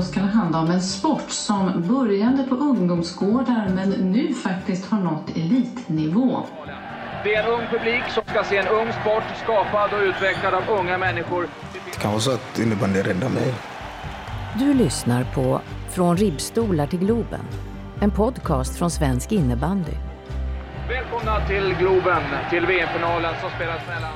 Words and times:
Då 0.00 0.04
ska 0.06 0.20
det 0.20 0.26
handla 0.26 0.60
om 0.60 0.70
en 0.70 0.80
sport 0.80 1.30
som 1.30 1.84
började 1.88 2.42
på 2.42 2.54
ungdomsgårdar 2.54 3.68
men 3.74 3.90
nu 3.90 4.34
faktiskt 4.34 4.90
har 4.90 5.00
nått 5.00 5.36
elitnivå. 5.36 6.46
Det 7.24 7.34
är 7.34 7.44
en 7.44 7.50
ung 7.50 7.66
publik 7.70 8.02
som 8.14 8.22
ska 8.26 8.44
se 8.44 8.56
en 8.56 8.68
ung 8.68 8.92
sport 8.92 9.22
skapad 9.42 9.92
och 9.92 10.00
utvecklad 10.02 10.54
av 10.54 10.62
unga 10.68 10.98
människor. 10.98 11.48
Det 11.92 11.98
kan 11.98 12.10
vara 12.10 12.20
så 12.20 12.30
att 12.30 12.58
innebandy 12.58 13.02
räddar 13.02 13.28
mig. 13.28 13.54
Du 14.58 14.74
lyssnar 14.74 15.24
på 15.24 15.60
Från 15.90 16.16
ribbstolar 16.16 16.86
till 16.86 16.98
Globen, 16.98 17.44
en 18.00 18.10
podcast 18.10 18.78
från 18.78 18.90
svensk 18.90 19.32
innebandy. 19.32 19.92
Välkomna 20.88 21.46
till 21.46 21.74
Globen, 21.78 22.22
till 22.50 22.66
VM-finalen 22.66 23.34
som 23.40 23.50
spelas 23.56 23.80
mellan... 23.88 24.12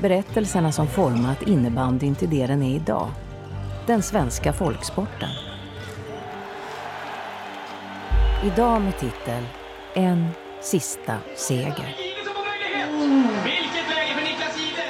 Berättelserna 0.00 0.72
som 0.72 0.86
format 0.86 1.42
innebandyn 1.42 2.14
till 2.14 2.30
det 2.30 2.46
den 2.46 2.62
är 2.62 2.76
idag. 2.76 3.08
Den 3.88 4.02
svenska 4.02 4.52
folksporten. 4.52 5.28
Idag 8.44 8.82
med 8.82 8.98
titel 8.98 9.42
En 9.94 10.28
sista 10.60 11.16
seger. 11.36 11.96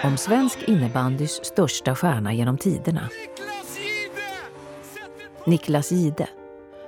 Om 0.05 0.17
svensk 0.17 0.59
innebandys 0.67 1.45
största 1.45 1.95
stjärna 1.95 2.33
genom 2.33 2.59
tiderna. 2.59 3.09
Niklas 5.47 5.93
Gide. 5.93 6.29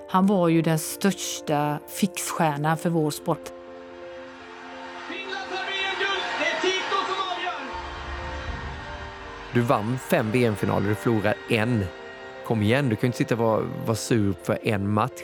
Han 0.08 0.26
var 0.26 0.48
ju 0.48 0.62
den 0.62 0.78
största 0.78 1.78
fixstjärnan 1.88 2.76
för 2.76 2.90
vår 2.90 3.10
sport. 3.10 3.52
Du 9.54 9.60
vann 9.60 9.98
fem 9.98 10.30
VM-finaler, 10.30 10.88
du 10.88 10.94
förlorade 10.94 11.34
en. 11.48 11.84
Kom 12.50 12.62
igen, 12.62 12.88
du 12.88 12.96
kan 12.96 13.00
ju 13.02 13.06
inte 13.06 13.18
sitta 13.18 13.34
och 13.34 13.40
vara, 13.40 13.64
vara 13.86 13.96
sur 13.96 14.32
för 14.42 14.58
en 14.62 14.92
match. 14.92 15.22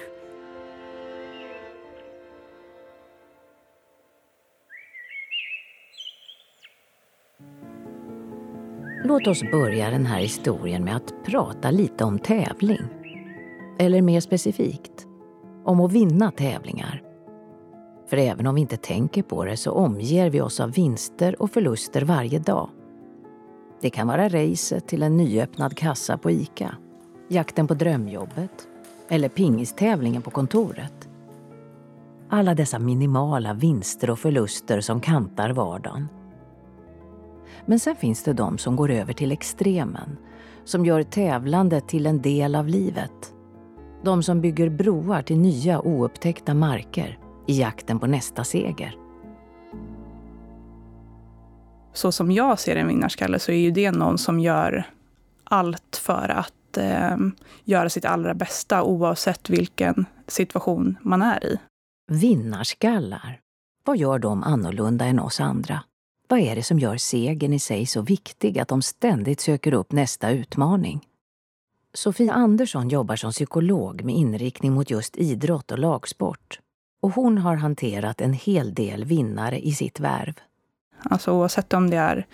Låt 9.04 9.26
oss 9.26 9.42
börja 9.50 9.90
den 9.90 10.06
här 10.06 10.20
historien 10.20 10.84
med 10.84 10.96
att 10.96 11.14
prata 11.24 11.70
lite 11.70 12.04
om 12.04 12.18
tävling. 12.18 12.82
Eller 13.78 14.02
mer 14.02 14.20
specifikt, 14.20 15.06
om 15.64 15.80
att 15.80 15.92
vinna 15.92 16.30
tävlingar. 16.30 17.02
För 18.06 18.16
även 18.16 18.46
om 18.46 18.54
vi 18.54 18.60
inte 18.60 18.76
tänker 18.76 19.22
på 19.22 19.44
det 19.44 19.56
så 19.56 19.70
omger 19.70 20.30
vi 20.30 20.40
oss 20.40 20.60
av 20.60 20.72
vinster 20.72 21.42
och 21.42 21.50
förluster 21.50 22.02
varje 22.02 22.38
dag. 22.38 22.70
Det 23.80 23.90
kan 23.90 24.08
vara 24.08 24.28
racet 24.28 24.88
till 24.88 25.02
en 25.02 25.16
nyöppnad 25.16 25.76
kassa 25.76 26.18
på 26.18 26.30
ICA, 26.30 26.74
jakten 27.28 27.66
på 27.66 27.74
drömjobbet 27.74 28.68
eller 29.08 29.28
pingistävlingen 29.28 30.22
på 30.22 30.30
kontoret. 30.30 31.08
Alla 32.28 32.54
dessa 32.54 32.78
minimala 32.78 33.54
vinster 33.54 34.10
och 34.10 34.18
förluster 34.18 34.80
som 34.80 35.00
kantar 35.00 35.50
vardagen. 35.50 36.08
Men 37.66 37.80
sen 37.80 37.96
finns 37.96 38.22
det 38.22 38.32
de 38.32 38.58
som 38.58 38.76
går 38.76 38.90
över 38.90 39.12
till 39.12 39.32
extremen, 39.32 40.16
som 40.64 40.86
gör 40.86 41.02
tävlandet 41.02 41.88
till 41.88 42.06
en 42.06 42.22
del 42.22 42.54
av 42.54 42.68
livet. 42.68 43.34
De 44.02 44.22
som 44.22 44.40
bygger 44.40 44.68
broar 44.68 45.22
till 45.22 45.38
nya 45.38 45.80
oupptäckta 45.80 46.54
marker 46.54 47.18
i 47.46 47.60
jakten 47.60 47.98
på 47.98 48.06
nästa 48.06 48.44
seger. 48.44 48.96
Så 51.92 52.12
som 52.12 52.30
jag 52.30 52.58
ser 52.58 52.76
en 52.76 52.88
vinnarskalle 52.88 53.38
så 53.38 53.52
är 53.52 53.56
ju 53.56 53.70
det 53.70 53.90
någon 53.90 54.18
som 54.18 54.40
gör 54.40 54.84
allt 55.44 56.00
för 56.02 56.28
att 56.28 56.52
eh, 56.76 57.16
göra 57.64 57.88
sitt 57.88 58.04
allra 58.04 58.34
bästa 58.34 58.82
oavsett 58.82 59.50
vilken 59.50 60.06
situation 60.26 60.98
man 61.02 61.22
är 61.22 61.44
i. 61.44 61.58
Vinnarskallar. 62.12 63.40
Vad 63.84 63.96
gör 63.96 64.18
de 64.18 64.42
annorlunda 64.42 65.04
än 65.04 65.20
oss 65.20 65.40
andra? 65.40 65.82
Vad 66.28 66.38
är 66.38 66.56
det 66.56 66.62
som 66.62 66.78
gör 66.78 66.96
segern 66.96 67.52
i 67.52 67.58
sig 67.58 67.86
så 67.86 68.02
viktig 68.02 68.58
att 68.58 68.68
de 68.68 68.82
ständigt 68.82 69.40
söker 69.40 69.74
upp 69.74 69.92
nästa 69.92 70.30
utmaning? 70.30 71.06
Sofia 71.94 72.32
Andersson 72.32 72.88
jobbar 72.88 73.16
som 73.16 73.30
psykolog 73.30 74.04
med 74.04 74.14
inriktning 74.14 74.72
mot 74.72 74.90
just 74.90 75.16
idrott 75.16 75.72
och 75.72 75.78
lagsport. 75.78 76.60
Och 77.02 77.10
hon 77.10 77.38
har 77.38 77.56
hanterat 77.56 78.20
en 78.20 78.32
hel 78.32 78.74
del 78.74 79.04
vinnare 79.04 79.58
i 79.66 79.72
sitt 79.72 80.00
värv. 80.00 80.34
Alltså 81.02 81.32
oavsett 81.32 81.72
om 81.72 81.90
det 81.90 81.96
är 81.96 82.26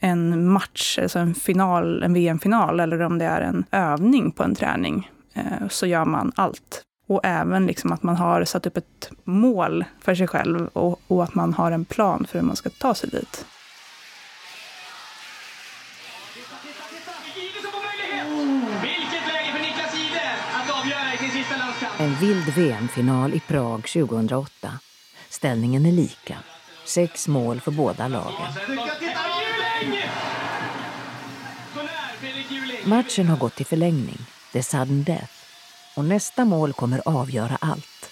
en 0.00 0.48
match, 0.48 0.98
alltså 1.02 1.18
en 1.18 1.34
final, 1.34 2.02
en 2.02 2.14
VM-final 2.14 2.80
eller 2.80 3.02
om 3.02 3.18
det 3.18 3.24
är 3.24 3.40
en 3.40 3.64
övning 3.70 4.30
på 4.30 4.42
en 4.42 4.54
träning, 4.54 5.10
eh, 5.34 5.68
så 5.68 5.86
gör 5.86 6.04
man 6.04 6.32
allt. 6.36 6.82
Och 7.08 7.20
även 7.24 7.66
liksom 7.66 7.92
att 7.92 8.02
man 8.02 8.16
har 8.16 8.44
satt 8.44 8.66
upp 8.66 8.76
ett 8.76 9.10
mål 9.24 9.84
för 10.00 10.14
sig 10.14 10.26
själv 10.26 10.66
och, 10.66 11.00
och 11.06 11.24
att 11.24 11.34
man 11.34 11.54
har 11.54 11.70
en 11.70 11.84
plan 11.84 12.26
för 12.28 12.38
hur 12.38 12.46
man 12.46 12.56
ska 12.56 12.70
ta 12.70 12.94
sig 12.94 13.10
dit. 13.10 13.46
En 21.98 22.14
vild 22.14 22.48
VM-final 22.48 23.34
i 23.34 23.40
Prag 23.40 23.88
2008. 23.88 24.72
Ställningen 25.28 25.86
är 25.86 25.92
lika. 25.92 26.36
Sex 26.84 27.28
mål 27.28 27.60
för 27.60 27.70
båda 27.70 28.08
lagen. 28.08 28.46
Matchen 32.86 33.28
har 33.28 33.36
gått 33.36 33.54
till 33.54 33.66
förlängning. 33.66 34.18
Det 34.52 34.58
är 34.58 34.62
sudden 34.62 35.04
death. 35.04 35.32
Och 35.96 36.04
nästa 36.04 36.44
mål 36.44 36.72
kommer 36.72 37.02
avgöra 37.04 37.58
allt. 37.60 38.10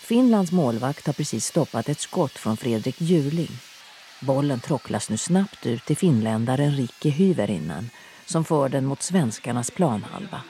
Finlands 0.00 0.52
målvakt 0.52 1.06
har 1.06 1.12
precis 1.12 1.46
stoppat 1.46 1.88
ett 1.88 2.00
skott 2.00 2.32
från 2.32 2.56
Fredrik 2.56 3.00
Juling. 3.00 3.50
Bollen 4.20 4.60
tråcklas 4.60 5.10
nu 5.10 5.16
snabbt 5.16 5.66
ut 5.66 5.84
till 5.84 5.96
finländaren 5.96 6.72
Rikke 6.72 7.08
Hyvärinen 7.10 7.90
som 8.26 8.44
för 8.44 8.68
den 8.68 8.86
mot 8.86 9.02
svenskarnas 9.02 9.70
planhalva. 9.70 10.40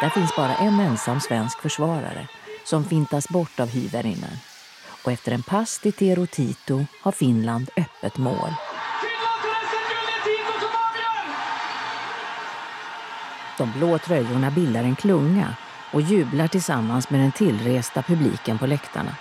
Där 0.00 0.10
finns 0.10 0.36
bara 0.36 0.56
en 0.56 0.80
ensam 0.80 1.20
svensk 1.20 1.60
försvarare 1.60 2.28
som 2.64 2.84
fintas 2.84 3.28
bort 3.28 3.60
av 3.60 3.68
Hyvärinen. 3.68 4.36
Och 5.04 5.12
efter 5.12 5.32
en 5.32 5.42
pass 5.42 5.78
till 5.78 5.92
Tero 5.92 6.26
Tito 6.26 6.84
har 7.02 7.12
Finland 7.12 7.70
öppet 7.76 8.16
mål. 8.16 8.50
De 13.60 13.72
blå 13.72 13.98
tröjorna 13.98 14.50
bildar 14.50 14.84
en 14.84 14.96
klunga 14.96 15.56
och 15.92 16.00
jublar 16.00 16.48
tillsammans 16.48 17.10
med 17.10 17.20
den 17.20 17.32
tillresta 17.32 18.02
publiken 18.02 18.58
på 18.58 18.66
läktarna. 18.66 19.16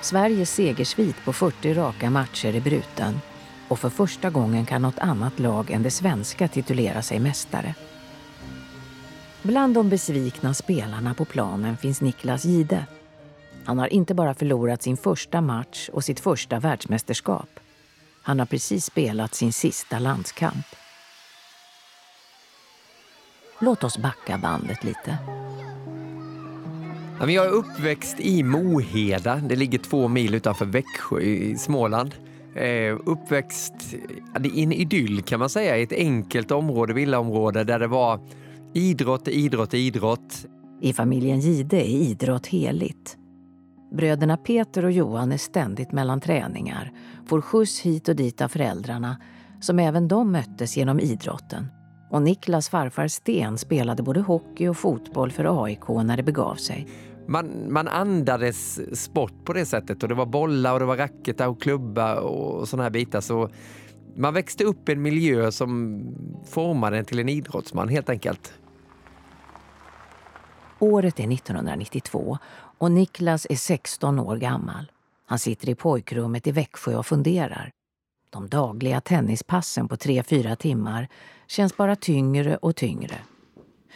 Sveriges 0.00 0.54
segersvit 0.54 1.24
på 1.24 1.32
40 1.32 1.74
raka 1.74 2.10
matcher 2.10 2.56
är 2.56 2.60
bruten 2.60 3.20
och 3.68 3.78
för 3.78 3.90
första 3.90 4.30
gången 4.30 4.66
kan 4.66 4.82
något 4.82 4.98
annat 4.98 5.38
lag 5.38 5.70
än 5.70 5.82
det 5.82 5.90
svenska 5.90 6.48
titulera 6.48 7.02
sig 7.02 7.20
mästare. 7.20 7.74
Bland 9.42 9.74
de 9.74 9.88
besvikna 9.88 10.54
spelarna 10.54 11.14
på 11.14 11.24
planen 11.24 11.76
finns 11.76 12.00
Niklas 12.00 12.44
Gide. 12.44 12.86
Han 13.66 13.78
har 13.78 13.92
inte 13.92 14.14
bara 14.14 14.34
förlorat 14.34 14.82
sin 14.82 14.96
första 14.96 15.40
match 15.40 15.88
och 15.92 16.04
sitt 16.04 16.20
första 16.20 16.60
världsmästerskap. 16.60 17.48
Han 18.22 18.38
har 18.38 18.46
precis 18.46 18.84
spelat 18.84 19.34
sin 19.34 19.52
sista 19.52 19.98
landskamp. 19.98 20.66
Låt 23.60 23.84
oss 23.84 23.98
backa 23.98 24.38
bandet 24.38 24.84
lite. 24.84 25.18
Jag 27.20 27.46
är 27.46 27.50
uppväxt 27.50 28.20
i 28.20 28.42
Moheda. 28.42 29.36
Det 29.36 29.56
ligger 29.56 29.78
två 29.78 30.08
mil 30.08 30.34
utanför 30.34 30.64
Växjö 30.64 31.20
i 31.20 31.56
Småland. 31.56 32.14
Eh, 32.54 32.98
uppväxt 33.04 33.74
i 34.44 34.62
en 34.62 34.72
idyll 34.72 35.22
kan 35.22 35.38
man 35.38 35.48
säga, 35.48 35.78
i 35.78 35.82
ett 35.82 35.92
enkelt 35.92 36.50
område, 36.50 36.92
villaområde 36.92 37.64
där 37.64 37.78
det 37.78 37.86
var 37.86 38.20
idrott, 38.74 39.28
idrott, 39.28 39.74
idrott. 39.74 40.46
I 40.80 40.92
familjen 40.92 41.40
Gide 41.40 41.76
är 41.76 41.84
idrott 41.84 42.46
heligt. 42.46 43.16
Bröderna 43.90 44.36
Peter 44.36 44.84
och 44.84 44.92
Johan 44.92 45.32
är 45.32 45.38
ständigt 45.38 45.92
mellan 45.92 46.20
träningar, 46.20 46.92
får 47.26 47.40
skjuts 47.40 47.80
hit 47.80 48.08
och 48.08 48.16
dit 48.16 48.40
av 48.40 48.48
föräldrarna 48.48 49.16
som 49.60 49.78
även 49.78 50.08
de 50.08 50.32
möttes 50.32 50.76
genom 50.76 51.00
idrotten. 51.00 51.66
Och 52.10 52.22
Niklas 52.22 52.68
farfar 52.68 53.08
Sten 53.08 53.58
spelade 53.58 54.02
både 54.02 54.20
hockey 54.20 54.68
och 54.68 54.76
fotboll 54.76 55.30
för 55.30 55.64
AIK 55.64 55.88
när 55.88 56.16
det 56.16 56.22
begav 56.22 56.54
sig. 56.54 56.88
Man, 57.28 57.72
man 57.72 57.88
andades 57.88 58.80
sport 59.00 59.44
på 59.44 59.52
det 59.52 59.66
sättet 59.66 60.02
och 60.02 60.08
det 60.08 60.14
var 60.14 60.26
bollar 60.26 60.72
och 60.72 60.80
det 60.80 60.86
var 60.86 60.96
racketar 60.96 61.48
och 61.48 61.62
klubba 61.62 62.20
och 62.20 62.68
sådana 62.68 62.82
här 62.82 62.90
bitar. 62.90 63.20
Så 63.20 63.50
man 64.16 64.34
växte 64.34 64.64
upp 64.64 64.88
i 64.88 64.92
en 64.92 65.02
miljö 65.02 65.52
som 65.52 66.02
formade 66.46 66.98
en 66.98 67.04
till 67.04 67.18
en 67.18 67.28
idrottsman 67.28 67.88
helt 67.88 68.10
enkelt. 68.10 68.52
Året 70.78 71.20
är 71.20 71.32
1992 71.32 72.38
och 72.78 72.92
Niklas 72.92 73.46
är 73.50 73.56
16 73.56 74.18
år 74.18 74.36
gammal. 74.36 74.92
Han 75.26 75.38
sitter 75.38 75.68
i 75.68 75.74
pojkrummet 75.74 76.46
i 76.46 76.52
Växjö 76.52 76.96
och 76.96 77.06
funderar. 77.06 77.70
De 78.30 78.48
dagliga 78.48 79.00
tennispassen 79.00 79.88
på 79.88 79.96
tre 79.96 80.22
fyra 80.22 80.56
timmar 80.56 81.08
känns 81.46 81.76
bara 81.76 81.96
tyngre 81.96 82.56
och 82.56 82.76
tyngre. 82.76 83.18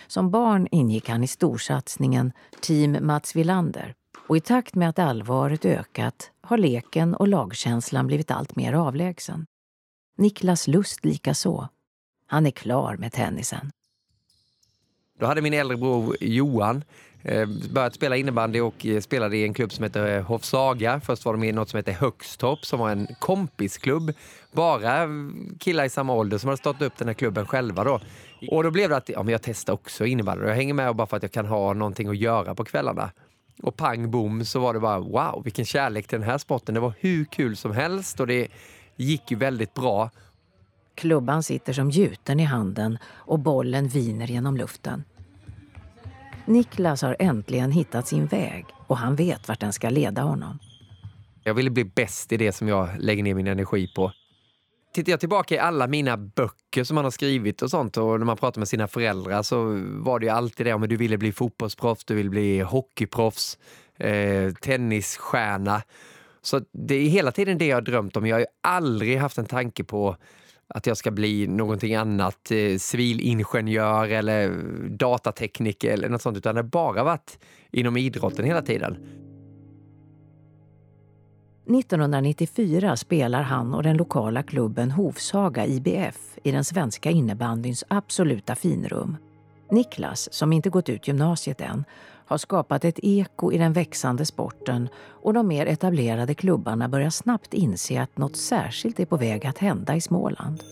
Som 0.06 0.30
barn 0.30 0.68
ingick 0.70 1.08
han 1.08 1.24
i 1.24 1.26
storsatsningen 1.26 2.32
Team 2.60 2.96
Mats 3.00 3.36
Wilander 3.36 3.94
och 4.26 4.36
i 4.36 4.40
takt 4.40 4.74
med 4.74 4.88
att 4.88 4.98
allvaret 4.98 5.64
ökat 5.64 6.30
har 6.40 6.58
leken 6.58 7.14
och 7.14 7.28
lagkänslan 7.28 8.06
blivit 8.06 8.30
allt 8.30 8.56
mer 8.56 8.72
avlägsen. 8.72 9.46
Niklas 10.16 10.68
Lust 10.68 11.04
lika 11.04 11.34
så. 11.34 11.68
Han 12.26 12.46
är 12.46 12.50
klar 12.50 12.96
med 12.96 13.12
tennisen. 13.12 13.70
Då 15.18 15.26
hade 15.26 15.42
min 15.42 15.54
äldre 15.54 15.76
bror 15.76 16.16
Johan 16.20 16.84
Eh, 17.22 17.48
börjat 17.70 17.94
spela 17.94 18.16
innebandy 18.16 18.60
och 18.60 18.86
eh, 18.86 19.00
spelade 19.00 19.36
i 19.36 19.44
en 19.44 19.54
klubb 19.54 19.72
som 19.72 19.82
heter 19.82 20.16
eh, 20.16 20.22
Hofsaga. 20.22 21.00
Först 21.00 21.24
var 21.24 21.32
de 21.32 21.44
i 21.44 21.52
något 21.52 21.68
som 21.68 21.76
heter 21.76 21.92
Högstorp 21.92 22.64
som 22.64 22.78
var 22.78 22.90
en 22.90 23.08
kompisklubb. 23.18 24.12
Bara 24.52 25.08
killar 25.58 25.84
i 25.84 25.88
samma 25.88 26.14
ålder 26.14 26.38
som 26.38 26.48
hade 26.48 26.58
startat 26.58 26.82
upp 26.82 26.96
den 26.98 27.08
här 27.08 27.14
klubben 27.14 27.46
själva. 27.46 27.84
Då. 27.84 28.00
Och 28.48 28.64
då 28.64 28.70
blev 28.70 28.90
det 28.90 28.96
att 28.96 29.08
ja, 29.08 29.22
men 29.22 29.32
jag 29.32 29.42
testar 29.42 29.72
också 29.72 30.06
innebandy. 30.06 30.46
Jag 30.46 30.54
hänger 30.54 30.74
med 30.74 30.96
bara 30.96 31.06
för 31.06 31.16
att 31.16 31.22
jag 31.22 31.32
kan 31.32 31.46
ha 31.46 31.72
någonting 31.72 32.08
att 32.08 32.16
göra 32.16 32.54
på 32.54 32.64
kvällarna. 32.64 33.10
Och 33.62 33.76
pang 33.76 34.10
bom 34.10 34.44
så 34.44 34.60
var 34.60 34.74
det 34.74 34.80
bara 34.80 34.98
wow, 34.98 35.40
vilken 35.44 35.64
kärlek 35.64 36.06
till 36.06 36.20
den 36.20 36.28
här 36.28 36.38
sporten. 36.38 36.74
Det 36.74 36.80
var 36.80 36.92
hur 36.98 37.24
kul 37.24 37.56
som 37.56 37.72
helst 37.72 38.20
och 38.20 38.26
det 38.26 38.48
gick 38.96 39.30
ju 39.30 39.36
väldigt 39.36 39.74
bra. 39.74 40.10
Klubban 40.94 41.42
sitter 41.42 41.72
som 41.72 41.90
gjuten 41.90 42.40
i 42.40 42.44
handen 42.44 42.98
och 43.04 43.38
bollen 43.38 43.88
viner 43.88 44.26
genom 44.26 44.56
luften. 44.56 45.04
Niklas 46.46 47.02
har 47.02 47.16
äntligen 47.18 47.72
hittat 47.72 48.08
sin 48.08 48.26
väg 48.26 48.66
och 48.86 48.96
han 48.96 49.16
vet 49.16 49.48
vart 49.48 49.60
den 49.60 49.72
ska 49.72 49.90
leda 49.90 50.22
honom. 50.22 50.58
Jag 51.44 51.54
ville 51.54 51.70
bli 51.70 51.84
bäst 51.84 52.32
i 52.32 52.36
det 52.36 52.52
som 52.52 52.68
jag 52.68 52.88
lägger 52.98 53.22
ner 53.22 53.34
min 53.34 53.46
energi 53.46 53.92
på. 53.96 54.12
Tittar 54.94 55.10
jag 55.10 55.20
tillbaka 55.20 55.54
i 55.54 55.58
alla 55.58 55.86
mina 55.86 56.16
böcker 56.16 56.84
som 56.84 56.94
man 56.94 57.04
har 57.04 57.10
skrivit 57.10 57.62
och 57.62 57.70
sånt 57.70 57.96
och 57.96 58.18
när 58.18 58.26
man 58.26 58.36
pratar 58.36 58.58
med 58.58 58.68
sina 58.68 58.88
föräldrar 58.88 59.42
så 59.42 59.80
var 60.04 60.18
det 60.18 60.26
ju 60.26 60.32
alltid 60.32 60.66
det 60.66 60.72
om 60.72 60.88
du 60.88 60.96
ville 60.96 61.18
bli 61.18 61.32
fotbollsproffs, 61.32 62.04
du 62.04 62.14
ville 62.14 62.30
bli 62.30 62.60
hockeyproffs, 62.60 63.58
eh, 63.98 64.52
tennisstjärna. 64.52 65.82
Så 66.42 66.60
det 66.72 66.94
är 66.94 67.08
hela 67.08 67.32
tiden 67.32 67.58
det 67.58 67.66
jag 67.66 67.76
har 67.76 67.82
drömt 67.82 68.16
om. 68.16 68.26
Jag 68.26 68.36
har 68.36 68.40
ju 68.40 68.46
aldrig 68.60 69.18
haft 69.18 69.38
en 69.38 69.46
tanke 69.46 69.84
på 69.84 70.16
att 70.74 70.86
jag 70.86 70.96
ska 70.96 71.10
bli 71.10 71.46
någonting 71.46 71.94
annat, 71.94 72.50
eh, 72.50 72.76
civilingenjör 72.78 74.08
eller 74.08 74.50
datatekniker 74.88 75.92
eller 75.92 76.08
något 76.08 76.22
sånt, 76.22 76.36
utan 76.36 76.54
det 76.54 76.60
har 76.60 76.68
bara 76.68 77.04
varit 77.04 77.38
inom 77.72 77.96
idrotten 77.96 78.44
hela 78.44 78.62
tiden. 78.62 78.96
1994 81.66 82.96
spelar 82.96 83.42
han 83.42 83.74
och 83.74 83.82
den 83.82 83.96
lokala 83.96 84.42
klubben 84.42 84.90
Hovsaga 84.90 85.66
IBF 85.66 86.38
i 86.42 86.50
den 86.50 86.64
svenska 86.64 87.10
innebandyns 87.10 87.84
absoluta 87.88 88.54
finrum. 88.54 89.16
Niklas, 89.70 90.32
som 90.32 90.52
inte 90.52 90.70
gått 90.70 90.88
ut 90.88 91.08
gymnasiet 91.08 91.60
än, 91.60 91.84
har 92.30 92.38
skapat 92.38 92.84
ett 92.84 92.98
eko 93.02 93.52
i 93.52 93.58
den 93.58 93.72
växande 93.72 94.26
sporten 94.26 94.88
och 95.22 95.34
de 95.34 95.48
mer 95.48 95.66
etablerade 95.66 96.34
klubbarna 96.34 96.88
börjar 96.88 97.10
snabbt 97.10 97.54
inse 97.54 98.02
att 98.02 98.18
något 98.18 98.36
särskilt 98.36 99.00
är 99.00 99.06
på 99.06 99.16
väg 99.16 99.46
att 99.46 99.58
hända 99.58 99.96
i 99.96 100.00
Småland. 100.00 100.62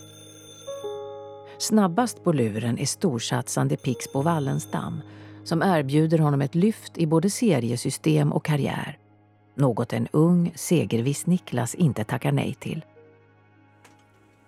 Snabbast 1.57 2.23
på 2.23 2.31
luren 2.31 2.79
är 2.79 2.85
storsatsande 2.85 3.77
Pixbo 3.77 4.21
Wallenstam 4.21 5.01
som 5.43 5.61
erbjuder 5.61 6.19
honom 6.19 6.41
ett 6.41 6.55
lyft 6.55 6.97
i 6.97 7.07
både 7.07 7.29
seriesystem 7.29 8.33
och 8.33 8.45
karriär. 8.45 8.97
Något 9.55 9.93
en 9.93 10.07
ung, 10.11 10.51
segerviss 10.55 11.25
Niklas 11.25 11.75
inte 11.75 12.03
tackar 12.03 12.31
nej 12.31 12.53
till. 12.53 12.85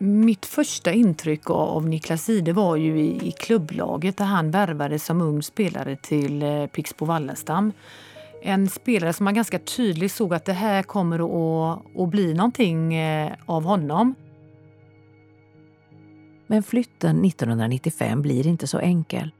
Mitt 0.03 0.45
första 0.45 0.93
intryck 0.93 1.49
av 1.49 1.87
Niklas 1.87 2.29
Ide 2.29 2.53
var 2.53 2.75
ju 2.75 2.99
i, 2.99 3.27
i 3.27 3.31
klubblaget 3.31 4.17
där 4.17 4.25
han 4.25 4.51
värvades 4.51 5.05
som 5.05 5.21
ung 5.21 5.43
spelare 5.43 5.95
till 5.95 6.43
eh, 6.43 6.65
Pixbo 6.65 7.05
Wallenstam. 7.05 7.73
En 8.41 8.69
spelare 8.69 9.13
som 9.13 9.23
man 9.23 9.33
ganska 9.33 9.59
tydligt 9.59 10.11
såg 10.11 10.33
att 10.33 10.45
det 10.45 10.53
här 10.53 10.83
kommer 10.83 11.19
att, 11.19 11.81
att 11.97 12.09
bli 12.09 12.33
någonting 12.33 12.95
eh, 12.95 13.31
av 13.45 13.63
honom. 13.63 14.15
Men 16.47 16.63
flytten 16.63 17.25
1995 17.25 18.21
blir 18.21 18.47
inte 18.47 18.67
så 18.67 18.79
enkel. 18.79 19.31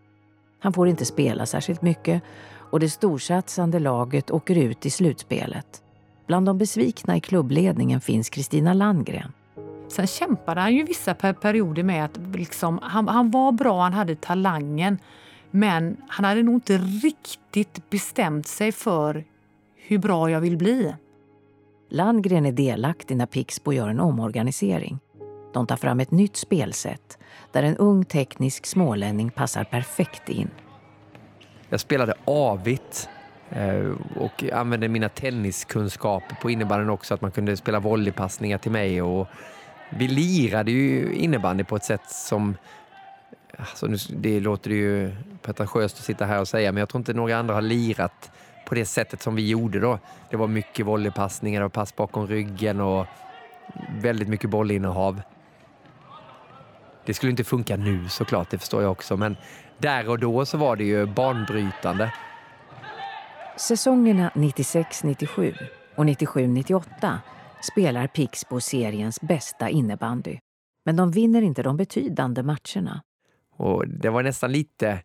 Han 0.59 0.73
får 0.73 0.87
inte 0.87 1.05
spela 1.05 1.45
särskilt 1.45 1.81
mycket 1.81 2.23
och 2.71 2.79
det 2.79 2.89
storsatsande 2.89 3.79
laget 3.79 4.31
åker 4.31 4.55
ut 4.55 4.85
i 4.85 4.89
slutspelet. 4.89 5.83
Bland 6.27 6.45
de 6.45 6.57
besvikna 6.57 7.17
i 7.17 7.21
klubbledningen 7.21 8.01
finns 8.01 8.29
Kristina 8.29 8.73
Landgren. 8.73 9.31
Sen 9.91 10.07
kämpade 10.07 10.61
han 10.61 10.75
ju 10.75 10.83
vissa 10.83 11.13
perioder 11.13 11.83
med 11.83 12.05
att 12.05 12.19
liksom, 12.33 12.79
han, 12.81 13.07
han 13.07 13.31
var 13.31 13.51
bra, 13.51 13.81
han 13.81 13.93
hade 13.93 14.15
talangen. 14.15 14.99
Men 15.51 15.97
han 16.07 16.25
hade 16.25 16.43
nog 16.43 16.55
inte 16.55 16.77
riktigt 16.77 17.89
bestämt 17.89 18.47
sig 18.47 18.71
för 18.71 19.23
hur 19.75 19.97
bra 19.97 20.31
jag 20.31 20.41
vill 20.41 20.57
bli. 20.57 20.95
Landgren 21.89 22.45
är 22.45 22.51
delaktig 22.51 23.17
när 23.17 23.25
Pixbo 23.25 23.73
gör 23.73 23.87
en 23.87 23.99
omorganisering. 23.99 24.99
De 25.53 25.67
tar 25.67 25.77
fram 25.77 25.99
ett 25.99 26.11
nytt 26.11 26.35
spelsätt 26.35 27.17
där 27.51 27.63
en 27.63 27.77
ung 27.77 28.05
teknisk 28.05 28.65
smålänning 28.65 29.29
passar 29.29 29.63
perfekt 29.63 30.29
in. 30.29 30.49
Jag 31.69 31.79
spelade 31.79 32.13
avigt 32.25 33.09
eh, 33.49 33.91
och 34.15 34.43
använde 34.53 34.87
mina 34.87 35.09
tenniskunskaper 35.09 36.35
på 36.41 36.49
innebandyn 36.49 36.89
också, 36.89 37.13
att 37.13 37.21
man 37.21 37.31
kunde 37.31 37.57
spela 37.57 37.79
volleypassningar 37.79 38.57
till 38.57 38.71
mig 38.71 39.01
och 39.01 39.27
vi 39.97 40.07
lirade 40.07 40.71
ju 40.71 41.13
innebandy 41.13 41.63
på 41.63 41.75
ett 41.75 41.83
sätt 41.83 42.09
som 42.09 42.55
Alltså 43.57 43.87
nu, 43.87 43.97
det 44.09 44.39
låter 44.39 44.71
ju 44.71 45.15
pretentiöst 45.41 45.97
att 45.97 46.05
sitta 46.05 46.25
här 46.25 46.39
och 46.39 46.47
säga, 46.47 46.71
men 46.71 46.79
jag 46.79 46.89
tror 46.89 46.99
inte 46.99 47.13
några 47.13 47.37
andra 47.37 47.53
har 47.53 47.61
lirat 47.61 48.31
på 48.65 48.75
det 48.75 48.85
sättet 48.85 49.21
som 49.21 49.35
vi 49.35 49.49
gjorde 49.49 49.79
då. 49.79 49.99
Det 50.29 50.37
var 50.37 50.47
mycket 50.47 50.85
volleypassningar 50.85 51.61
och 51.61 51.73
pass 51.73 51.95
bakom 51.95 52.27
ryggen 52.27 52.81
och 52.81 53.05
väldigt 54.01 54.27
mycket 54.27 54.49
bollinnehav. 54.49 55.21
Det 57.05 57.13
skulle 57.13 57.29
inte 57.29 57.43
funka 57.43 57.75
nu 57.75 58.09
såklart, 58.09 58.49
det 58.49 58.57
förstår 58.57 58.81
jag 58.81 58.91
också, 58.91 59.17
men 59.17 59.37
där 59.77 60.09
och 60.09 60.19
då 60.19 60.45
så 60.45 60.57
var 60.57 60.75
det 60.75 60.83
ju 60.83 61.05
banbrytande. 61.05 62.13
Säsongerna 63.57 64.31
96-97 64.35 65.55
och 65.95 66.05
97-98 66.05 67.17
spelar 67.61 68.07
Pixbo 68.07 68.59
seriens 68.59 69.21
bästa 69.21 69.69
innebandy. 69.69 70.37
Men 70.85 70.95
de 70.95 71.11
vinner 71.11 71.41
inte 71.41 71.63
de 71.63 71.77
betydande 71.77 72.43
matcherna. 72.43 73.01
Och 73.55 73.87
det 73.87 74.09
var 74.09 74.23
nästan 74.23 74.51
lite 74.51 75.03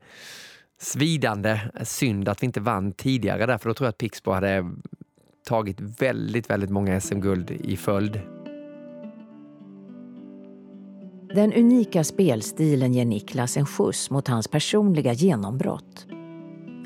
svidande 0.80 1.60
synd 1.82 2.28
att 2.28 2.42
vi 2.42 2.46
inte 2.46 2.60
vann 2.60 2.92
tidigare 2.92 3.46
därför 3.46 3.68
då 3.68 3.74
tror 3.74 3.86
jag 3.86 3.90
att 3.90 3.98
Pixbo 3.98 4.30
hade 4.30 4.64
tagit 5.46 5.80
väldigt, 5.80 6.50
väldigt 6.50 6.70
många 6.70 7.00
SM-guld 7.00 7.50
i 7.50 7.76
följd. 7.76 8.20
Den 11.34 11.52
unika 11.52 12.04
spelstilen 12.04 12.92
ger 12.94 13.04
Niklas 13.04 13.56
en 13.56 13.66
skjuts 13.66 14.10
mot 14.10 14.28
hans 14.28 14.48
personliga 14.48 15.12
genombrott. 15.12 16.06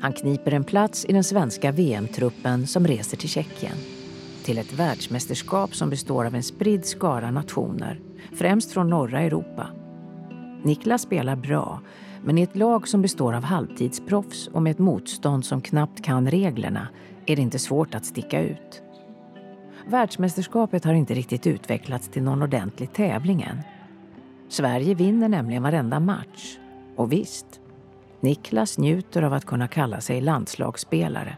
Han 0.01 0.13
kniper 0.13 0.51
en 0.51 0.63
plats 0.63 1.05
i 1.05 1.13
den 1.13 1.23
svenska 1.23 1.71
VM-truppen 1.71 2.67
som 2.67 2.87
reser 2.87 3.17
till 3.17 3.29
Tjeckien. 3.29 3.77
Till 4.43 4.57
ett 4.57 4.73
världsmästerskap 4.73 5.75
som 5.75 5.89
består 5.89 6.25
av 6.25 6.35
en 6.35 6.43
spridd 6.43 6.85
skara 6.85 7.31
nationer, 7.31 7.99
främst 8.33 8.71
från 8.71 8.89
norra 8.89 9.21
Europa. 9.21 9.67
Niklas 10.63 11.01
spelar 11.01 11.35
bra, 11.35 11.81
men 12.23 12.37
i 12.37 12.41
ett 12.41 12.55
lag 12.55 12.87
som 12.87 13.01
består 13.01 13.33
av 13.33 13.43
halvtidsproffs 13.43 14.47
och 14.47 14.61
med 14.61 14.71
ett 14.71 14.79
motstånd 14.79 15.45
som 15.45 15.61
knappt 15.61 16.03
kan 16.03 16.31
reglerna 16.31 16.87
är 17.25 17.35
det 17.35 17.41
inte 17.41 17.59
svårt 17.59 17.95
att 17.95 18.05
sticka 18.05 18.41
ut. 18.41 18.81
Världsmästerskapet 19.87 20.85
har 20.85 20.93
inte 20.93 21.13
riktigt 21.13 21.47
utvecklats 21.47 22.09
till 22.09 22.23
någon 22.23 22.41
ordentlig 22.41 22.93
tävling 22.93 23.41
än. 23.41 23.61
Sverige 24.49 24.95
vinner 24.95 25.29
nämligen 25.29 25.63
varenda 25.63 25.99
match. 25.99 26.57
Och 26.95 27.11
visst, 27.11 27.59
Niklas 28.19 28.77
njuter 28.77 29.21
av 29.21 29.33
att 29.33 29.45
kunna 29.45 29.67
kalla 29.67 30.01
sig 30.01 30.21
landslagsspelare. 30.21 31.37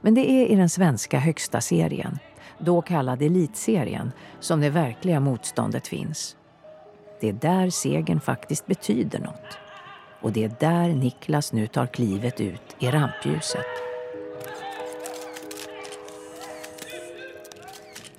Men 0.00 0.14
det 0.14 0.30
är 0.30 0.46
i 0.46 0.54
den 0.54 0.68
svenska 0.68 1.18
högsta 1.18 1.60
serien, 1.60 2.18
då 2.64 2.82
kallad 2.82 3.22
elitserien, 3.22 4.12
som 4.40 4.60
det 4.60 4.70
verkliga 4.70 5.20
motståndet 5.20 5.86
finns. 5.86 6.36
Det 7.20 7.28
är 7.28 7.32
där 7.32 7.70
segern 7.70 8.20
faktiskt 8.20 8.66
betyder 8.66 9.18
något. 9.18 9.58
Och 10.20 10.32
det 10.32 10.44
är 10.44 10.52
där 10.60 10.88
Niklas 10.88 11.52
nu 11.52 11.66
tar 11.66 11.86
klivet 11.86 12.40
ut 12.40 12.76
i 12.78 12.90
rampljuset. 12.90 13.66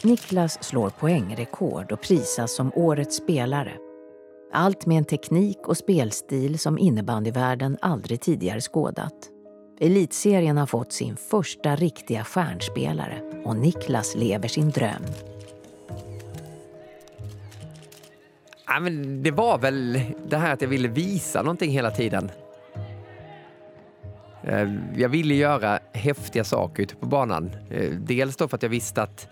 Niklas 0.03 0.63
slår 0.63 0.89
poängrekord 0.89 1.91
och 1.91 2.01
prisas 2.01 2.55
som 2.55 2.71
årets 2.75 3.17
spelare. 3.17 3.73
Allt 4.53 4.85
med 4.85 4.97
en 4.97 5.05
teknik 5.05 5.67
och 5.67 5.77
spelstil 5.77 6.59
som 6.59 6.77
innebandyvärlden 6.77 7.77
aldrig 7.81 8.21
tidigare 8.21 8.61
skådat. 8.61 9.29
Elitserien 9.83 10.57
har 10.57 10.65
fått 10.65 10.93
sin 10.93 11.15
första 11.15 11.75
riktiga 11.75 12.23
stjärnspelare 12.23 13.21
och 13.45 13.55
Niklas 13.55 14.15
lever 14.15 14.47
sin 14.47 14.69
dröm. 14.69 15.03
Ja, 18.67 18.79
men 18.79 19.23
det 19.23 19.31
var 19.31 19.57
väl 19.57 19.99
det 20.27 20.37
här 20.37 20.53
att 20.53 20.61
jag 20.61 20.69
ville 20.69 20.87
visa 20.87 21.41
någonting 21.41 21.71
hela 21.71 21.91
tiden. 21.91 22.31
Eh, 24.43 24.69
jag 24.95 25.09
ville 25.09 25.35
göra 25.35 25.79
häftiga 25.93 26.43
saker 26.43 26.83
ute 26.83 26.95
på 26.95 27.05
banan. 27.05 27.51
Eh, 27.69 27.91
dels 27.91 28.35
då 28.35 28.47
för 28.47 28.57
att 28.57 28.63
jag 28.63 28.69
visste 28.69 29.03
att 29.03 29.27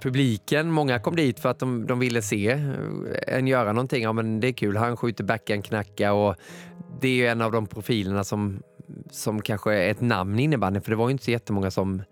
publiken, 0.00 0.70
många 0.70 0.98
kom 0.98 1.16
dit 1.16 1.40
för 1.40 1.48
att 1.48 1.58
de, 1.58 1.86
de 1.86 1.98
ville 1.98 2.22
se 2.22 2.50
eh, 2.50 3.36
en 3.36 3.46
göra 3.46 3.72
någonting. 3.72 4.02
Ja, 4.02 4.12
men 4.12 4.40
det 4.40 4.48
är 4.48 4.52
kul, 4.52 4.76
han 4.76 4.96
skjuter 4.96 5.24
backhand 5.24 5.64
knacka 5.64 6.12
och 6.12 6.36
det 7.00 7.26
är 7.26 7.32
en 7.32 7.40
av 7.40 7.52
de 7.52 7.66
profilerna 7.66 8.24
som, 8.24 8.62
som 9.10 9.42
kanske 9.42 9.74
är 9.74 9.90
ett 9.90 10.00
namn 10.00 10.38
i 10.38 10.42
innebandyn 10.42 10.82
för 10.82 10.90
det 10.90 10.96
var 10.96 11.08
ju 11.08 11.12
inte 11.12 11.24
så 11.24 11.30
jättemånga 11.30 11.70
som 11.70 12.02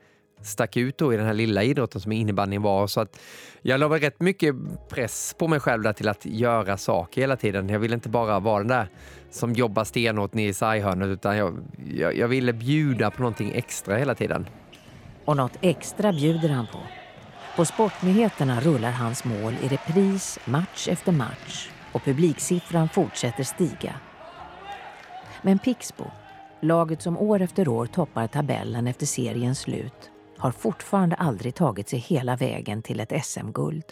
stack 0.43 0.77
ut 0.77 0.99
då 0.99 1.15
i 1.15 1.17
den 1.17 1.27
här 1.27 1.35
lilla 1.35 1.63
idrotten 1.63 2.01
som 2.01 2.13
innebandyn 2.13 2.63
var. 2.63 2.87
Så 2.87 3.01
att 3.01 3.21
jag 3.63 3.81
la 3.81 3.89
rätt 3.89 4.21
mycket 4.21 4.55
press 4.89 5.35
på 5.39 5.49
mig 5.49 5.61
själv 5.61 5.83
där 5.83 5.93
till 5.93 6.09
att 6.09 6.27
göra 6.27 6.77
saker 6.77 7.21
hela 7.21 7.37
tiden. 7.37 7.69
Jag 7.69 7.79
ville 7.79 7.95
inte 7.95 8.09
bara 8.09 8.41
vara 8.41 8.59
den 8.59 8.69
där 8.69 8.89
som 9.31 9.53
jobbar 9.53 9.85
stenhårt 9.85 10.35
nere 10.35 10.49
i 10.49 10.55
sarghörnet 10.55 11.09
utan 11.09 11.37
jag, 11.37 11.59
jag, 11.95 12.17
jag 12.17 12.29
ville 12.29 12.53
bjuda 12.53 13.11
på 13.11 13.23
någonting 13.23 13.53
extra 13.55 13.97
hela 13.97 14.15
tiden. 14.15 14.47
Och 15.25 15.37
något 15.37 15.59
extra 15.61 16.13
bjuder 16.13 16.49
han 16.49 16.67
på. 16.67 16.79
På 17.57 17.65
Sportnyheterna 17.65 18.61
rullar 18.61 18.91
hans 18.91 19.25
mål 19.25 19.55
i 19.63 19.69
repris 19.69 20.39
match 20.45 20.89
efter 20.89 21.13
match 21.13 21.71
och 21.93 22.05
publiksiffran 22.05 22.89
fortsätter 22.89 23.45
stiga. 23.45 23.95
Men 25.43 25.59
Pixbo, 25.59 26.05
laget 26.63 27.03
som 27.03 27.19
år 27.19 27.43
efter 27.43 27.69
år 27.69 27.87
toppar 27.87 28.27
tabellen 28.27 28.87
efter 28.87 29.07
seriens 29.07 29.61
slut, 29.61 30.11
har 30.39 30.51
fortfarande 30.51 31.17
aldrig 31.17 31.55
tagit 31.55 31.89
sig 31.89 31.99
hela 31.99 32.37
vägen 32.37 32.83
till 32.83 33.01
ett 33.01 33.25
SM-guld. 33.25 33.85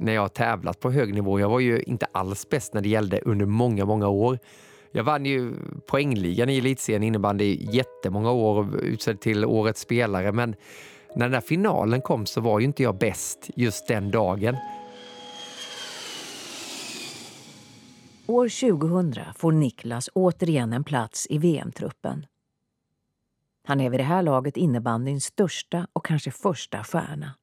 När 0.00 0.12
jag 0.12 0.20
har 0.20 0.28
tävlat 0.28 0.80
på 0.80 0.90
hög 0.90 1.14
nivå, 1.14 1.40
jag 1.40 1.48
var 1.48 1.60
ju 1.60 1.82
inte 1.82 2.06
alls 2.12 2.48
bäst 2.48 2.74
när 2.74 2.80
det 2.80 2.88
gällde 2.88 3.20
under 3.20 3.46
många, 3.46 3.84
många 3.84 4.08
år. 4.08 4.38
Jag 4.92 5.04
vann 5.04 5.26
ju 5.26 5.52
poängligan 5.86 6.48
i 6.48 6.58
elitserien 6.58 7.02
innebandy 7.02 7.58
jättemånga 7.72 8.30
år 8.30 8.58
och 8.58 8.80
utsedd 8.82 9.20
till 9.20 9.44
årets 9.44 9.80
spelare, 9.80 10.32
men 10.32 10.54
när 11.14 11.24
den 11.24 11.32
där 11.32 11.40
finalen 11.40 12.00
kom 12.00 12.26
så 12.26 12.40
var 12.40 12.60
ju 12.60 12.66
inte 12.66 12.82
jag 12.82 12.98
bäst 12.98 13.50
just 13.56 13.88
den 13.88 14.10
dagen. 14.10 14.56
År 18.32 18.48
2000 18.48 19.24
får 19.34 19.52
Niklas 19.52 20.08
återigen 20.14 20.72
en 20.72 20.84
plats 20.84 21.26
i 21.30 21.38
VM-truppen. 21.38 22.26
Han 23.64 23.80
är 23.80 23.90
vid 23.90 24.00
det 24.00 24.04
här 24.04 24.22
laget 24.22 24.56
innebandyns 24.56 25.24
största 25.24 25.86
och 25.92 26.04
kanske 26.04 26.30
första 26.30 26.84
stjärna. 26.84 27.34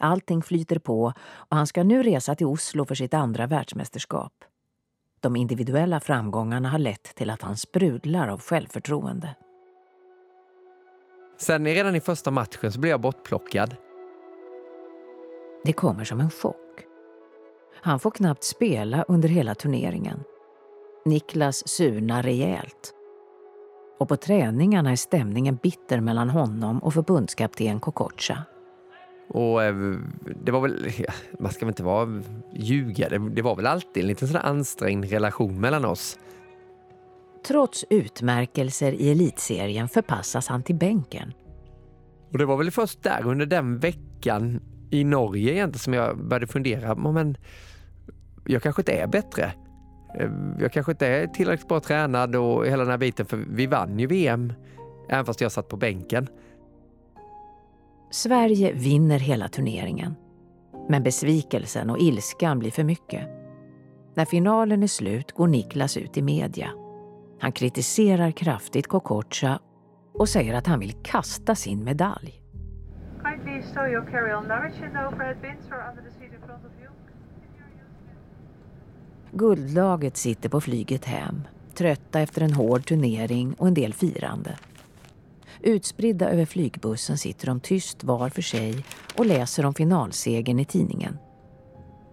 Allting 0.00 0.42
flyter 0.42 0.78
på 0.78 1.12
och 1.26 1.56
han 1.56 1.66
ska 1.66 1.82
nu 1.82 2.02
resa 2.02 2.34
till 2.34 2.46
Oslo 2.46 2.84
för 2.84 2.94
sitt 2.94 3.14
andra 3.14 3.46
världsmästerskap. 3.46 4.32
De 5.20 5.36
individuella 5.36 6.00
framgångarna 6.00 6.68
har 6.68 6.78
lett 6.78 7.14
till 7.14 7.30
att 7.30 7.42
han 7.42 7.56
sprudlar 7.56 8.28
av 8.28 8.40
självförtroende. 8.40 9.34
Sen 11.38 11.64
redan 11.64 11.96
i 11.96 12.00
första 12.00 12.30
matchen 12.30 12.72
så 12.72 12.80
blev 12.80 12.90
jag 12.90 13.00
bortplockad. 13.00 13.76
Det 15.64 15.72
kommer 15.72 16.04
som 16.04 16.20
en 16.20 16.30
chock. 16.30 16.89
Han 17.82 18.00
får 18.00 18.10
knappt 18.10 18.44
spela 18.44 19.04
under 19.08 19.28
hela 19.28 19.54
turneringen. 19.54 20.22
Niklas 21.04 21.68
surnar 21.68 22.22
rejält. 22.22 22.94
Och 23.98 24.08
på 24.08 24.16
träningarna 24.16 24.90
är 24.90 24.96
stämningen 24.96 25.58
bitter 25.62 26.00
mellan 26.00 26.30
honom 26.30 26.78
och 26.78 26.94
förbundskapten 26.94 27.80
Kokocha. 27.80 28.44
Och 29.28 29.62
eh, 29.62 29.74
det 30.44 30.52
var 30.52 30.60
väl, 30.60 30.92
man 31.38 31.52
ska 31.52 31.66
väl 31.66 31.72
inte 31.72 31.82
vara 31.82 32.22
ljuga, 32.54 33.08
det, 33.08 33.18
det 33.18 33.42
var 33.42 33.56
väl 33.56 33.66
alltid 33.66 34.02
en 34.02 34.08
liten 34.08 34.28
sån 34.28 34.36
ansträngd 34.36 35.04
relation 35.04 35.60
mellan 35.60 35.84
oss. 35.84 36.18
Trots 37.46 37.84
utmärkelser 37.90 38.92
i 38.92 39.10
elitserien 39.10 39.88
förpassas 39.88 40.48
han 40.48 40.62
till 40.62 40.74
bänken. 40.74 41.32
Och 42.32 42.38
det 42.38 42.46
var 42.46 42.56
väl 42.56 42.70
först 42.70 43.02
där 43.02 43.26
under 43.26 43.46
den 43.46 43.78
veckan 43.78 44.60
i 44.90 45.04
Norge 45.04 45.52
egentligen 45.52 45.78
som 45.78 45.94
jag 45.94 46.18
började 46.24 46.46
fundera, 46.46 46.94
men 46.94 47.36
jag 48.44 48.62
kanske 48.62 48.82
inte 48.82 48.92
är 48.92 49.06
bättre. 49.06 49.52
Eh, 50.18 50.30
jag 50.58 50.72
kanske 50.72 50.92
inte 50.92 51.06
är 51.06 51.26
tillräckligt 51.26 51.68
bra 51.68 51.80
tränad 51.80 52.36
och 52.36 52.66
hela 52.66 52.82
den 52.82 52.90
här 52.90 52.98
biten, 52.98 53.26
för 53.26 53.36
vi 53.36 53.66
vann 53.66 53.98
ju 53.98 54.06
VM 54.06 54.52
även 55.08 55.24
fast 55.24 55.40
jag 55.40 55.52
satt 55.52 55.68
på 55.68 55.76
bänken. 55.76 56.28
Sverige 58.10 58.72
vinner 58.72 59.18
hela 59.18 59.48
turneringen. 59.48 60.14
Men 60.88 61.02
besvikelsen 61.02 61.90
och 61.90 61.98
ilskan 61.98 62.58
blir 62.58 62.70
för 62.70 62.84
mycket. 62.84 63.28
När 64.14 64.24
finalen 64.24 64.82
är 64.82 64.86
slut 64.86 65.32
går 65.32 65.48
Niklas 65.48 65.96
ut 65.96 66.16
i 66.16 66.22
media. 66.22 66.70
Han 67.40 67.52
kritiserar 67.52 68.30
kraftigt 68.30 68.86
Kokocha 68.86 69.60
och 70.12 70.28
säger 70.28 70.54
att 70.54 70.66
han 70.66 70.80
vill 70.80 70.92
kasta 70.92 71.54
sin 71.54 71.84
medalj. 71.84 72.42
Guldlaget 79.32 80.16
sitter 80.16 80.48
på 80.48 80.60
flyget 80.60 81.04
hem, 81.04 81.42
trötta 81.74 82.20
efter 82.20 82.42
en 82.42 82.52
hård 82.52 82.86
turnering 82.86 83.54
och 83.58 83.68
en 83.68 83.74
del 83.74 83.94
firande. 83.94 84.58
Utspridda 85.60 86.30
över 86.30 86.44
flygbussen 86.44 87.18
sitter 87.18 87.46
de 87.46 87.60
tyst 87.60 88.04
var 88.04 88.28
för 88.28 88.42
sig 88.42 88.84
och 89.16 89.26
läser 89.26 89.66
om 89.66 89.74
finalsegern 89.74 90.58
i 90.58 90.64
tidningen. 90.64 91.18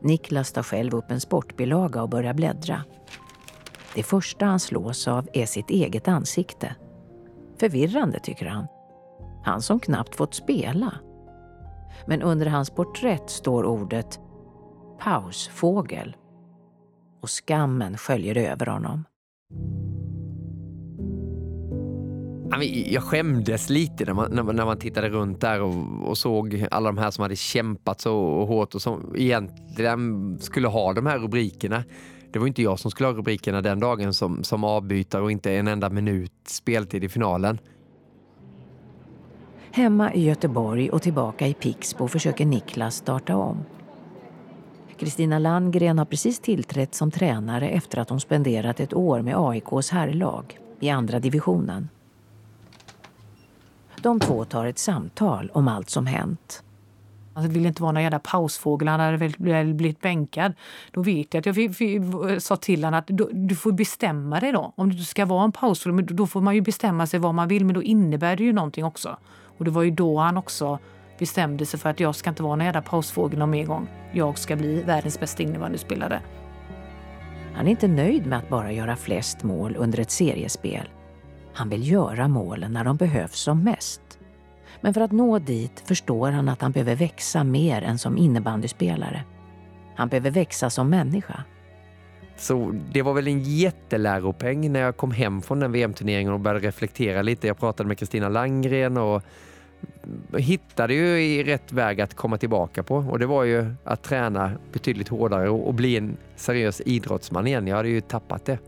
Niklas 0.02 0.52
tar 0.52 0.64
själv 0.64 0.96
upp 0.96 1.12
en 1.12 1.22
sportbilaga 1.22 2.02
och 2.02 2.10
börjar 2.10 2.34
bläddra. 2.34 2.84
Det 3.96 4.04
första 4.04 4.46
han 4.46 4.60
slås 4.60 5.08
av 5.08 5.30
är 5.34 5.46
sitt 5.46 5.70
eget 5.70 6.08
ansikte. 6.08 6.76
Förvirrande, 7.60 8.20
tycker 8.20 8.46
han. 8.46 8.68
Han 9.44 9.62
som 9.62 9.80
knappt 9.80 10.16
fått 10.16 10.34
spela. 10.34 10.94
Men 12.06 12.22
under 12.22 12.46
hans 12.46 12.70
porträtt 12.70 13.30
står 13.30 13.64
ordet 13.66 14.20
pausfågel. 15.00 16.16
Och 17.28 17.32
skammen 17.32 17.98
sköljer 17.98 18.38
över 18.38 18.66
honom. 18.66 19.04
Jag 22.86 23.04
skämdes 23.04 23.70
lite 23.70 24.06
när 24.06 24.14
man, 24.14 24.56
när 24.56 24.66
man 24.66 24.78
tittade 24.80 25.10
runt 25.10 25.42
där 25.42 25.62
och, 25.62 26.10
och, 26.10 26.18
såg 26.18 26.66
alla 26.72 26.90
de 26.90 26.98
här 26.98 27.12
som 27.12 27.22
hade 27.22 27.36
kämpat 27.36 28.02
så 28.02 28.46
hårt 28.46 28.76
och 28.76 28.82
som 28.82 29.14
egentligen 29.16 30.38
skulle 30.40 30.68
ha 30.68 30.94
de 30.94 31.06
här 31.06 31.20
rubrikerna. 31.20 31.84
Det 32.32 32.40
var 32.40 32.48
inte 32.48 32.62
jag 32.62 32.80
som 32.80 32.92
skulle 32.92 33.10
ha 33.10 33.14
rubrikerna 33.14 33.62
den 33.62 33.80
dagen 33.80 34.14
som, 34.14 34.44
som 34.44 34.64
avbytare 34.64 35.22
och 35.22 35.32
inte 35.32 35.52
en 35.54 35.68
enda 35.68 35.90
minut 35.90 36.34
speltid 36.48 37.04
i 37.04 37.10
finalen. 37.10 37.60
Hemma 39.72 40.14
i 40.14 40.26
Göteborg 40.26 40.90
och 40.90 41.02
tillbaka 41.02 41.48
i 41.48 41.54
Pixbo 41.54 42.08
försöker 42.08 42.46
Niklas 42.46 42.96
starta 42.96 43.36
om. 43.36 43.66
Kristina 45.00 45.40
Landgren 45.40 45.98
har 45.98 46.06
precis 46.06 46.40
tillträtt 46.40 46.96
som 46.96 47.12
tränare 47.12 47.70
efter 47.70 47.98
att 47.98 48.10
hon 48.10 48.20
spenderat 48.20 48.80
ett 48.80 48.94
år 48.94 49.22
med 49.22 49.36
AIKs 49.38 49.90
herrlag 49.90 50.60
i 50.80 50.90
andra 50.90 51.20
divisionen. 51.20 51.90
De 54.02 54.20
två 54.20 54.46
tar 54.46 54.66
ett 54.66 54.80
samtal 54.80 55.52
om 55.54 55.68
allt 55.68 55.90
som 55.90 56.06
hänt. 56.06 56.64
Alltså, 57.34 57.48
han 57.48 57.54
ville 57.54 57.68
inte 57.68 57.82
vara 57.82 57.92
någon 57.92 58.04
jävla 58.04 58.20
pausfågel, 58.20 58.88
han 58.88 59.00
hade 59.00 59.18
väl 59.18 59.74
blivit 59.74 60.02
bänkad. 60.02 60.54
Då 60.92 61.02
vet 61.02 61.34
jag 61.34 61.48
att 61.50 61.58
jag 61.58 62.42
sa 62.42 62.56
till 62.56 62.84
honom 62.84 63.00
att 63.00 63.10
du 63.32 63.56
får 63.56 63.72
bestämma 63.72 64.40
dig 64.40 64.52
då. 64.52 64.74
Om 64.76 64.90
du 64.90 65.04
ska 65.04 65.26
vara 65.26 65.44
en 65.44 65.52
pausfågel, 65.52 66.06
då 66.16 66.28
får 66.28 66.42
man 66.42 66.56
ju 66.56 66.62
bestämma 66.62 67.08
sig 67.08 67.20
vad 67.20 67.36
man 67.36 67.48
vill, 67.48 67.66
men 67.66 67.76
då 67.76 67.84
innebär 67.84 68.36
det 68.36 68.44
ju 68.44 68.54
någonting 68.54 68.86
också. 68.86 69.18
Och 69.58 69.66
det 69.66 69.72
var 69.72 69.84
ju 69.84 69.92
då 69.92 70.18
han 70.20 70.38
också 70.38 70.80
bestämde 71.20 71.66
sig 71.66 71.80
för 71.80 71.90
att 71.90 72.00
jag 72.00 72.16
ska 72.16 72.30
inte 72.30 72.44
vara 72.44 72.56
någon 72.56 72.66
jävla 72.66 72.82
pausfågel 72.82 73.40
någon 73.40 73.50
mer 73.50 73.66
gång. 73.66 73.88
Jag 74.12 74.38
ska 74.38 74.56
bli 74.56 74.84
världens 74.84 75.20
bästa 75.20 75.44
innebandyspelare. 75.44 76.22
Han 77.54 77.68
är 77.68 77.72
inte 77.72 77.88
nöjd 77.88 78.26
med 78.26 78.38
att 78.38 78.50
bara 78.50 78.72
göra 78.72 78.96
flest 78.96 79.44
mål 79.44 79.76
under 79.80 80.00
ett 80.00 80.12
seriespel. 80.12 80.90
Han 81.54 81.70
vill 81.70 81.92
göra 81.92 82.28
målen 82.28 82.74
när 82.74 82.84
de 82.84 82.98
behövs 82.98 83.40
som 83.40 83.64
mest. 83.64 84.02
Men 84.82 84.94
för 84.94 85.02
att 85.02 85.12
nå 85.12 85.40
dit 85.40 85.84
förstår 85.86 86.32
han 86.32 86.50
att 86.50 86.62
han 86.62 86.72
behöver 86.72 86.96
växa 86.96 87.44
mer 87.44 87.82
än 87.82 87.98
som 87.98 88.18
innebandyspelare. 88.18 89.24
Han 89.96 90.10
behöver 90.10 90.32
växa 90.32 90.70
som 90.70 90.90
människa. 90.90 91.44
Så 92.36 92.76
det 92.92 93.02
var 93.02 93.14
väl 93.14 93.28
en 93.28 93.44
jätteläropeng 93.44 94.72
när 94.72 94.80
jag 94.80 94.98
kom 94.98 95.12
hem 95.12 95.42
från 95.42 95.60
den 95.60 95.72
VM-turneringen 95.72 96.34
och 96.34 96.40
började 96.40 96.68
reflektera 96.68 97.22
lite. 97.22 97.48
Jag 97.48 97.60
pratade 97.60 97.88
med 97.88 97.98
Kristina 97.98 98.30
Langgren 98.30 98.98
och 98.98 99.24
hittade 100.38 100.94
ju 100.94 101.22
i 101.22 101.44
rätt 101.44 101.72
väg 101.72 102.02
att 102.02 102.14
komma 102.14 102.38
tillbaka 102.38 102.84
på 102.84 102.96
och 102.96 103.20
det 103.20 103.26
var 103.26 103.44
ju 103.44 103.76
att 103.84 104.04
träna 104.04 104.52
betydligt 104.72 105.08
hårdare 105.08 105.50
och 105.50 105.74
bli 105.74 105.98
en 105.98 106.18
seriös 106.36 106.82
idrottsman 106.86 107.48
igen. 107.48 107.68
Jag 107.68 107.76
hade 107.76 107.90
ju 107.90 108.02
tappat 108.02 108.46
det. 108.46 108.60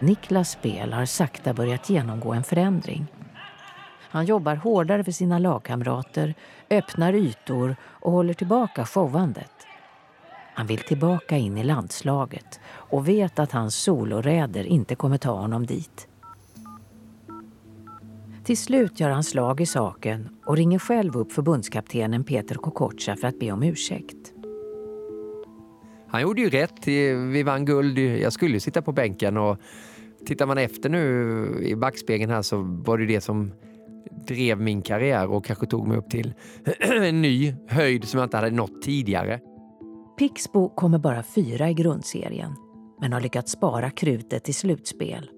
Niklas 0.00 0.50
spel 0.50 0.92
har 0.92 1.04
sakta 1.04 1.54
börjat 1.54 1.90
genomgå 1.90 2.32
en 2.32 2.44
förändring. 2.44 3.06
Han 4.10 4.24
jobbar 4.26 4.54
hårdare 4.54 5.04
för 5.04 5.12
sina 5.12 5.38
lagkamrater, 5.38 6.34
öppnar 6.70 7.12
ytor 7.12 7.76
och 7.84 8.12
håller 8.12 8.34
tillbaka 8.34 8.86
showandet. 8.86 9.67
Han 10.58 10.66
vill 10.66 10.78
tillbaka 10.78 11.36
in 11.36 11.58
i 11.58 11.64
landslaget 11.64 12.60
och 12.68 13.08
vet 13.08 13.38
att 13.38 13.52
hans 13.52 13.74
soloräder 13.74 14.64
inte 14.64 14.94
kommer 14.94 15.18
ta 15.18 15.40
honom 15.40 15.66
dit. 15.66 16.08
Till 18.44 18.56
slut 18.56 19.00
gör 19.00 19.10
han 19.10 19.24
slag 19.24 19.60
i 19.60 19.66
saken 19.66 20.28
och 20.44 20.56
ringer 20.56 20.78
själv 20.78 21.16
upp 21.16 21.32
förbundskaptenen 21.32 22.24
Peter 22.24 22.54
Kokocha 22.54 23.16
för 23.16 23.28
att 23.28 23.38
be 23.38 23.52
om 23.52 23.62
ursäkt. 23.62 24.32
Han 26.08 26.22
gjorde 26.22 26.40
ju 26.40 26.50
rätt. 26.50 26.88
Vi 27.32 27.42
vann 27.42 27.64
guld. 27.64 27.98
Jag 27.98 28.32
skulle 28.32 28.54
ju 28.54 28.60
sitta 28.60 28.82
på 28.82 28.92
bänken 28.92 29.36
och 29.36 29.58
tittar 30.26 30.46
man 30.46 30.58
efter 30.58 30.88
nu 30.88 31.62
i 31.62 31.76
backspegeln 31.76 32.30
här 32.30 32.42
så 32.42 32.60
var 32.86 32.98
det 32.98 33.06
det 33.06 33.20
som 33.20 33.52
drev 34.28 34.60
min 34.60 34.82
karriär 34.82 35.30
och 35.30 35.44
kanske 35.44 35.66
tog 35.66 35.88
mig 35.88 35.96
upp 35.96 36.10
till 36.10 36.34
en 36.80 37.22
ny 37.22 37.54
höjd 37.68 38.08
som 38.08 38.18
jag 38.18 38.26
inte 38.26 38.36
hade 38.36 38.50
nått 38.50 38.82
tidigare. 38.82 39.40
Pixbo 40.18 40.68
kommer 40.68 40.98
bara 40.98 41.22
fyra 41.22 41.70
i 41.70 41.74
grundserien 41.74 42.54
men 43.00 43.12
har 43.12 43.20
lyckats 43.20 43.52
spara 43.52 43.90
krutet 43.90 44.44
till 44.44 44.54
slutspel. 44.54 45.30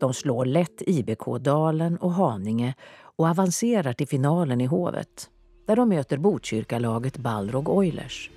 De 0.00 0.14
slår 0.14 0.44
lätt 0.44 0.82
IBK 0.86 1.38
Dalen 1.40 1.96
och 1.96 2.12
Haninge 2.12 2.74
och 3.16 3.28
avancerar 3.28 3.92
till 3.92 4.08
finalen 4.08 4.60
i 4.60 4.66
Hovet 4.66 5.30
där 5.66 5.76
de 5.76 5.88
möter 5.88 6.18
Botkyrkalaget 6.18 7.16
Balrog 7.16 7.68
Oilers. 7.68 8.30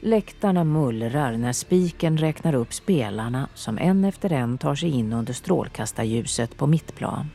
Läktarna 0.00 0.64
mullrar 0.64 1.32
när 1.36 1.52
spiken 1.52 2.18
räknar 2.18 2.54
upp 2.54 2.72
spelarna 2.72 3.48
som 3.54 3.78
en 3.78 4.04
efter 4.04 4.32
en 4.32 4.58
tar 4.58 4.74
sig 4.74 4.90
in 4.90 5.12
under 5.12 5.32
strålkastarljuset 5.32 6.56
på 6.56 6.66
mittplan. 6.66 7.26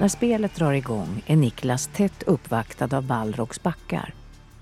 När 0.00 0.08
spelet 0.08 0.54
drar 0.54 0.72
igång 0.72 1.22
är 1.26 1.36
Niklas 1.36 1.86
tätt 1.86 2.22
uppvaktad 2.22 2.96
av 2.96 3.06
Balrogs 3.06 3.62
backar 3.62 4.14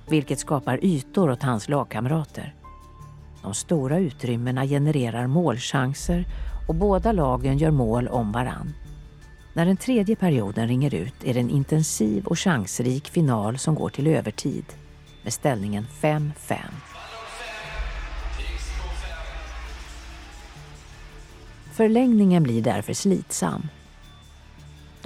vilket 0.09 0.39
skapar 0.39 0.85
ytor 0.85 1.31
åt 1.31 1.43
hans 1.43 1.69
lagkamrater. 1.69 2.55
De 3.43 3.55
stora 3.55 3.99
utrymmena 3.99 4.67
genererar 4.67 5.27
målchanser 5.27 6.25
och 6.69 6.75
båda 6.75 7.13
lagen 7.13 7.59
gör 7.59 7.71
mål 7.71 8.09
om 8.09 8.33
varann. 8.33 8.75
När 9.55 9.67
den 9.67 9.77
tredje 9.77 10.17
perioden 10.17 10.69
ringer 10.69 10.95
ut 10.95 11.25
är 11.25 11.35
det 11.35 11.41
en 11.41 11.51
intensiv 11.51 12.27
och 12.27 12.39
chansrik 12.39 13.09
final 13.09 13.59
som 13.59 13.75
går 13.75 13.89
till 13.89 14.07
övertid 14.07 14.65
med 15.23 15.33
ställningen 15.33 15.87
5-5. 16.01 16.57
Förlängningen 21.73 22.43
blir 22.43 22.63
därför 22.63 22.93
slitsam. 22.93 23.69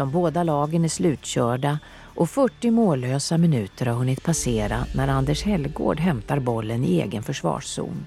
De 0.02 0.10
båda 0.10 0.42
lagen 0.42 0.84
är 0.84 0.88
slutkörda 0.88 1.78
och 2.02 2.30
40 2.30 2.70
mållösa 2.70 3.38
minuter 3.38 3.86
har 3.86 3.94
hunnit 3.94 4.24
passera 4.24 4.84
när 4.94 5.08
Anders 5.08 5.42
Hellgård 5.42 6.00
hämtar 6.00 6.38
bollen 6.38 6.84
i 6.84 7.00
egen 7.00 7.22
försvarszon. 7.22 8.06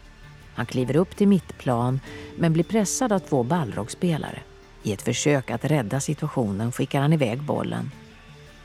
Han 0.56 0.66
kliver 0.66 0.96
upp 0.96 1.16
till 1.16 1.28
mittplan 1.28 2.00
men 2.38 2.54
blir 2.54 2.64
pressad 2.64 3.12
av 3.12 3.20
två 3.20 3.44
Balrogspelare. 3.44 4.40
I 4.84 4.94
ett 4.94 5.02
försök 5.02 5.52
att 5.52 5.66
rädda 5.66 6.00
situationen 6.00 6.72
skickar 6.72 7.02
han 7.02 7.14
iväg 7.14 7.42
bollen. 7.42 7.92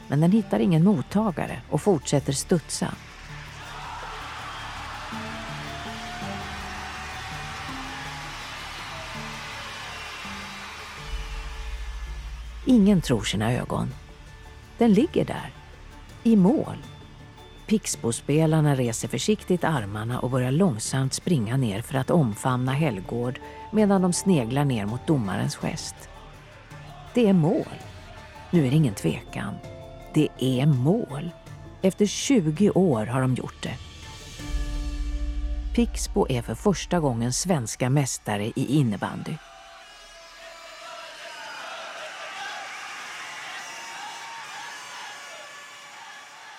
Men 0.08 0.20
den 0.20 0.32
hittar 0.32 0.60
ingen 0.60 0.84
mottagare 0.84 1.60
och 1.70 1.82
fortsätter 1.82 2.32
studsa. 2.32 2.94
Ingen 12.70 13.00
tror 13.00 13.22
sina 13.22 13.52
ögon. 13.52 13.94
Den 14.78 14.92
ligger 14.92 15.24
där, 15.24 15.50
i 16.22 16.36
mål. 16.36 16.76
Pixbospelarna 17.66 18.76
reser 18.76 19.08
försiktigt 19.08 19.64
armarna 19.64 20.20
och 20.20 20.30
börjar 20.30 20.50
långsamt 20.50 21.14
springa 21.14 21.56
ner 21.56 21.82
för 21.82 21.94
att 21.94 22.10
omfamna 22.10 22.72
Helgård 22.72 23.40
medan 23.72 24.02
de 24.02 24.12
sneglar 24.12 24.64
ner 24.64 24.86
mot 24.86 25.06
domarens 25.06 25.56
gest. 25.56 25.94
Det 27.14 27.28
är 27.28 27.32
mål. 27.32 27.74
Nu 28.50 28.66
är 28.66 28.70
det 28.70 28.76
ingen 28.76 28.94
tvekan. 28.94 29.54
Det 30.14 30.28
är 30.38 30.66
mål. 30.66 31.30
Efter 31.82 32.06
20 32.06 32.70
år 32.70 33.06
har 33.06 33.20
de 33.20 33.34
gjort 33.34 33.62
det. 33.62 33.74
Pixbo 35.74 36.26
är 36.28 36.42
för 36.42 36.54
första 36.54 37.00
gången 37.00 37.32
svenska 37.32 37.90
mästare 37.90 38.46
i 38.46 38.66
innebandy. 38.66 39.32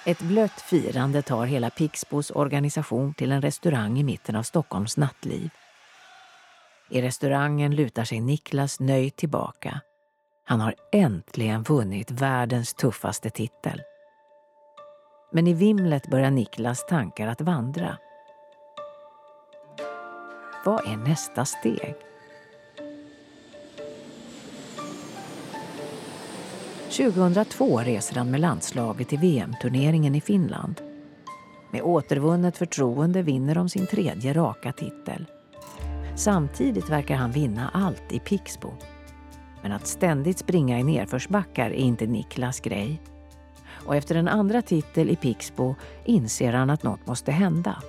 Ett 0.06 0.22
blött 0.22 0.62
firande 0.62 1.22
tar 1.22 1.46
hela 1.46 1.70
Pixbos 1.70 2.32
organisation 2.32 3.14
till 3.14 3.32
en 3.32 3.42
restaurang 3.42 4.00
i 4.00 4.04
mitten 4.04 4.36
av 4.36 4.44
Stockholms 4.44 4.98
nattliv. 4.98 5.50
I 6.90 7.02
restaurangen 7.02 7.76
lutar 7.76 8.04
sig 8.04 8.20
Niklas 8.20 8.80
nöjt 8.80 9.16
tillbaka. 9.16 9.82
Han 10.46 10.62
har 10.62 10.76
äntligen 10.92 11.64
vunnit 11.64 12.12
världens 12.12 12.74
tuffaste 12.74 13.30
titel. 13.30 13.82
Men 15.32 15.48
i 15.48 15.54
vimlet 15.54 16.08
börjar 16.08 16.32
Niklas 16.32 16.86
tankar 16.86 17.28
att 17.28 17.42
vandra. 17.42 17.98
Vad 20.66 20.88
är 20.88 20.98
nästa 20.98 21.46
steg? 21.46 21.96
2002 26.92 27.80
reser 27.80 28.16
han 28.16 28.32
med 28.32 28.42
landslaget 28.42 29.10
till 29.10 29.20
VM-turneringen 29.20 30.16
i 30.16 30.22
Finland. 30.22 30.82
Med 31.72 31.82
återvunnet 31.82 32.58
förtroende 32.58 33.22
vinner 33.22 33.56
de 33.56 33.70
sin 33.70 33.88
tredje 33.88 34.34
raka 34.34 34.72
titel. 34.72 35.26
Samtidigt 36.16 36.90
verkar 36.90 37.16
han 37.16 37.32
vinna 37.32 37.70
allt 37.74 38.12
i 38.12 38.20
Pixbo. 38.20 38.74
Men 39.62 39.72
att 39.72 39.88
ständigt 39.88 40.38
springa 40.38 40.80
i 40.80 40.84
nedförsbackar 40.84 41.66
är 41.66 41.74
inte 41.74 42.08
Niklas 42.08 42.60
grej. 42.60 43.02
Och 43.86 43.96
efter 43.96 44.16
en 44.16 44.28
andra 44.28 44.62
titel 44.62 45.10
i 45.10 45.16
Pixbo 45.16 45.76
inser 46.06 46.54
han 46.54 46.70
att 46.70 46.84
något 46.84 47.08
måste 47.08 47.32
hända. 47.32 47.84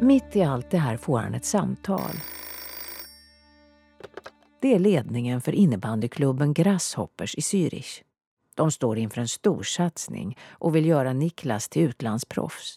Mitt 0.00 0.36
i 0.36 0.42
allt 0.42 0.70
det 0.70 0.78
här 0.78 0.96
får 0.96 1.18
han 1.18 1.34
ett 1.34 1.44
samtal 1.44 2.10
det 4.60 4.74
är 4.74 4.78
ledningen 4.78 5.40
för 5.40 5.52
innebandyklubben 5.52 6.54
Grasshoppers 6.54 7.34
i 7.34 7.40
Zürich. 7.40 8.02
De 8.54 8.70
står 8.70 8.98
inför 8.98 9.20
en 9.20 9.28
storsatsning 9.28 10.38
och 10.50 10.76
vill 10.76 10.86
göra 10.86 11.12
Niklas 11.12 11.68
till 11.68 11.82
utlandsproffs. 11.82 12.76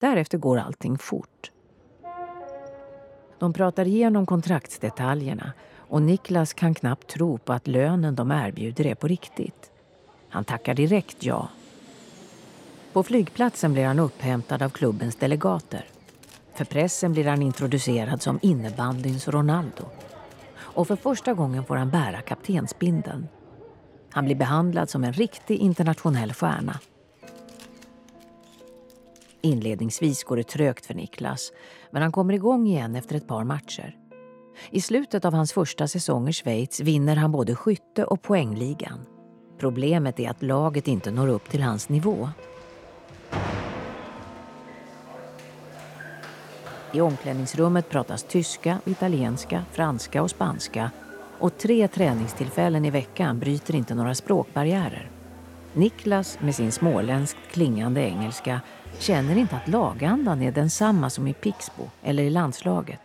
Därefter 0.00 0.38
går 0.38 0.58
allting 0.58 0.98
fort. 0.98 1.50
De 3.38 3.52
pratar 3.52 3.86
igenom 3.86 4.26
kontraktsdetaljerna 4.26 5.52
och 5.76 6.02
Niklas 6.02 6.52
kan 6.52 6.74
knappt 6.74 7.06
tro 7.06 7.38
på 7.38 7.52
att 7.52 7.66
lönen 7.66 8.14
de 8.14 8.30
erbjuder 8.30 8.86
är 8.86 8.94
på 8.94 9.08
riktigt. 9.08 9.70
Han 10.28 10.44
tackar 10.44 10.74
direkt 10.74 11.24
ja. 11.24 11.48
På 12.92 13.02
flygplatsen 13.02 13.72
blir 13.72 13.84
han 13.84 13.98
upphämtad 13.98 14.62
av 14.62 14.70
klubbens 14.70 15.16
delegater. 15.16 15.84
För 16.54 16.64
pressen 16.64 17.12
blir 17.12 17.24
han 17.24 17.42
introducerad 17.42 18.22
som 18.22 18.38
innebandyns 18.42 19.28
Ronaldo 19.28 19.84
och 20.78 20.88
för 20.88 20.96
första 20.96 21.34
gången 21.34 21.64
får 21.64 21.76
han 21.76 21.90
bära 21.90 22.20
kaptensbindeln. 22.20 23.28
Han 24.10 24.24
blir 24.24 24.34
behandlad 24.34 24.90
som 24.90 25.04
en 25.04 25.12
riktig 25.12 25.58
internationell 25.58 26.32
stjärna. 26.32 26.80
Inledningsvis 29.40 30.24
går 30.24 30.36
det 30.36 30.48
trögt 30.48 30.86
för 30.86 30.94
Niklas, 30.94 31.52
men 31.90 32.02
han 32.02 32.12
kommer 32.12 32.34
igång 32.34 32.66
igen 32.66 32.96
efter 32.96 33.16
ett 33.16 33.28
par 33.28 33.44
matcher. 33.44 33.96
I 34.70 34.80
slutet 34.80 35.24
av 35.24 35.34
hans 35.34 35.52
första 35.52 35.88
säsong 35.88 36.28
i 36.28 36.32
Schweiz 36.32 36.80
vinner 36.80 37.16
han 37.16 37.32
både 37.32 37.54
skytte 37.54 38.04
och 38.04 38.22
poängligan. 38.22 39.06
Problemet 39.58 40.20
är 40.20 40.30
att 40.30 40.42
laget 40.42 40.88
inte 40.88 41.10
når 41.10 41.28
upp 41.28 41.50
till 41.50 41.62
hans 41.62 41.88
nivå. 41.88 42.28
I 46.92 47.00
omklädningsrummet 47.00 47.88
pratas 47.88 48.22
tyska, 48.22 48.78
italienska, 48.84 49.64
franska 49.72 50.22
och 50.22 50.30
spanska 50.30 50.90
och 51.38 51.58
tre 51.58 51.88
träningstillfällen 51.88 52.84
i 52.84 52.90
veckan 52.90 53.38
bryter 53.38 53.74
inte 53.74 53.94
några 53.94 54.14
språkbarriärer. 54.14 55.10
Niklas 55.72 56.40
med 56.40 56.54
sin 56.54 56.72
småländskt 56.72 57.38
klingande 57.50 58.00
engelska 58.00 58.60
känner 58.98 59.36
inte 59.36 59.56
att 59.56 59.68
lagandan 59.68 60.42
är 60.42 60.52
densamma 60.52 61.10
som 61.10 61.28
i 61.28 61.34
Pixbo 61.34 61.90
eller 62.02 62.22
i 62.22 62.30
landslaget. 62.30 63.00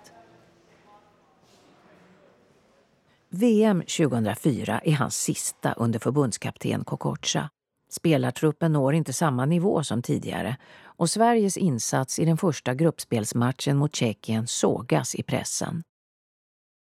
VM 3.29 3.81
2004 3.81 4.79
är 4.83 4.93
hans 4.93 5.15
sista 5.15 5.73
under 5.73 5.99
förbundskapten 5.99 6.83
Kokocha. 6.83 7.49
Spelartruppen 7.89 8.73
når 8.73 8.93
inte 8.93 9.13
samma 9.13 9.45
nivå 9.45 9.83
som 9.83 10.01
tidigare 10.01 10.57
och 10.95 11.09
Sveriges 11.09 11.57
insats 11.57 12.19
i 12.19 12.25
den 12.25 12.37
första 12.37 12.73
gruppspelsmatchen 12.73 13.77
mot 13.77 13.95
Tjeckien 13.95 14.47
sågas 14.47 15.15
i 15.15 15.23
pressen. 15.23 15.83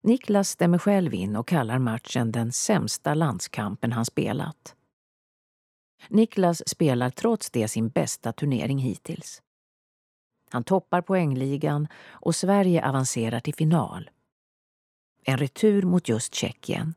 Niklas 0.02 0.48
stämmer 0.48 0.78
själv 0.78 1.14
in 1.14 1.36
och 1.36 1.48
kallar 1.48 1.78
matchen 1.78 2.32
den 2.32 2.52
sämsta 2.52 3.14
landskampen 3.14 3.92
han 3.92 4.04
spelat. 4.04 4.74
Niklas 6.08 6.68
spelar 6.68 7.10
trots 7.10 7.50
det 7.50 7.68
sin 7.68 7.88
bästa 7.88 8.32
turnering 8.32 8.78
hittills. 8.78 9.42
Han 10.50 10.64
toppar 10.64 11.02
poängligan 11.02 11.88
och 12.10 12.34
Sverige 12.34 12.88
avancerar 12.88 13.40
till 13.40 13.54
final. 13.54 14.10
En 15.24 15.38
retur 15.38 15.82
mot 15.82 16.08
just 16.08 16.34
Tjeckien. 16.34 16.94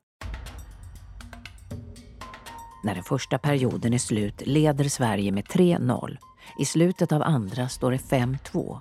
När 2.83 2.95
den 2.95 3.03
första 3.03 3.37
perioden 3.37 3.93
är 3.93 3.97
slut 3.97 4.41
leder 4.45 4.83
Sverige 4.89 5.31
med 5.31 5.45
3-0. 5.45 6.17
I 6.59 6.65
slutet 6.65 7.11
av 7.11 7.21
andra 7.21 7.69
står 7.69 7.91
det 7.91 7.97
5-2. 7.97 8.79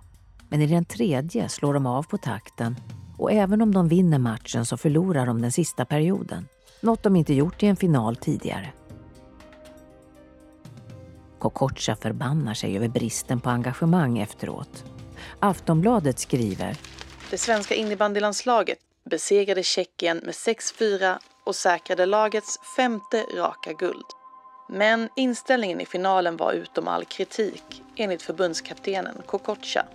Men 0.48 0.60
i 0.60 0.66
den 0.66 0.84
tredje 0.84 1.48
slår 1.48 1.74
de 1.74 1.86
av 1.86 2.02
på 2.02 2.18
takten 2.18 2.76
och 3.18 3.32
även 3.32 3.62
om 3.62 3.74
de 3.74 3.88
vinner 3.88 4.18
matchen 4.18 4.66
så 4.66 4.76
förlorar 4.76 5.26
de 5.26 5.42
den 5.42 5.52
sista 5.52 5.84
perioden. 5.84 6.48
Något 6.80 7.02
de 7.02 7.16
inte 7.16 7.34
gjort 7.34 7.62
i 7.62 7.66
en 7.66 7.76
final 7.76 8.16
tidigare. 8.16 8.72
Kokocha 11.38 11.96
förbannar 11.96 12.54
sig 12.54 12.76
över 12.76 12.88
bristen 12.88 13.40
på 13.40 13.50
engagemang 13.50 14.18
efteråt. 14.18 14.84
Aftonbladet 15.40 16.18
skriver 16.18 16.76
Det 17.30 17.38
svenska 17.38 17.74
innebandylandslaget 17.74 18.78
besegrade 19.10 19.62
Tjeckien 19.62 20.16
med 20.16 20.34
6-4 20.34 21.18
och 21.46 21.54
säkrade 21.54 22.06
lagets 22.06 22.58
femte 22.76 23.24
raka 23.36 23.72
guld. 23.72 24.23
Men 24.66 25.08
inställningen 25.16 25.80
i 25.80 25.86
finalen 25.86 26.36
var 26.36 26.52
utom 26.52 26.88
all 26.88 27.04
kritik, 27.04 27.82
enligt 27.96 28.22
förbundskaptenen 28.22 29.22
Kokocha. 29.26 29.86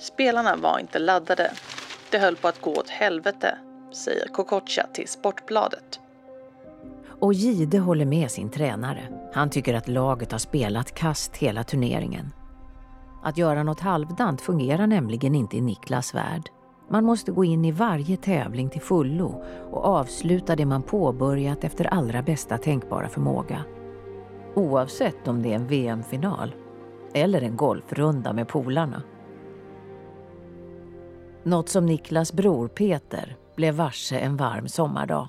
Spelarna 0.00 0.56
var 0.56 0.78
inte 0.78 0.98
laddade. 0.98 1.52
Det 2.10 2.18
höll 2.18 2.36
på 2.36 2.48
att 2.48 2.60
gå 2.60 2.70
åt 2.70 2.90
helvete, 2.90 3.58
säger 3.92 4.28
Kokocha 4.28 4.86
till 4.92 5.08
Sportbladet. 5.08 6.00
Och 7.20 7.34
Gide 7.34 7.78
håller 7.78 8.04
med 8.04 8.30
sin 8.30 8.50
tränare. 8.50 9.30
Han 9.34 9.50
tycker 9.50 9.74
att 9.74 9.88
laget 9.88 10.32
har 10.32 10.38
spelat 10.38 10.94
kast 10.94 11.36
hela 11.36 11.64
turneringen. 11.64 12.32
Att 13.22 13.38
göra 13.38 13.62
något 13.62 13.80
halvdant 13.80 14.40
fungerar 14.40 14.86
nämligen 14.86 15.34
inte 15.34 15.56
i 15.56 15.60
Niklas 15.60 16.14
värld. 16.14 16.50
Man 16.90 17.04
måste 17.04 17.32
gå 17.32 17.44
in 17.44 17.64
i 17.64 17.72
varje 17.72 18.16
tävling 18.16 18.70
till 18.70 18.80
fullo 18.80 19.44
och 19.70 19.84
avsluta 19.84 20.56
det 20.56 20.66
man 20.66 20.82
påbörjat 20.82 21.64
efter 21.64 21.84
allra 21.84 22.22
bästa 22.22 22.58
tänkbara 22.58 23.08
förmåga. 23.08 23.64
Oavsett 24.58 25.28
om 25.28 25.42
det 25.42 25.48
är 25.48 25.54
en 25.54 25.66
VM-final 25.66 26.54
eller 27.14 27.42
en 27.42 27.56
golfrunda 27.56 28.32
med 28.32 28.48
polarna. 28.48 29.02
Något 31.42 31.68
som 31.68 31.86
Niklas 31.86 32.32
bror 32.32 32.68
Peter 32.68 33.36
blev 33.56 33.74
varse 33.74 34.18
en 34.18 34.36
varm 34.36 34.68
sommardag. 34.68 35.28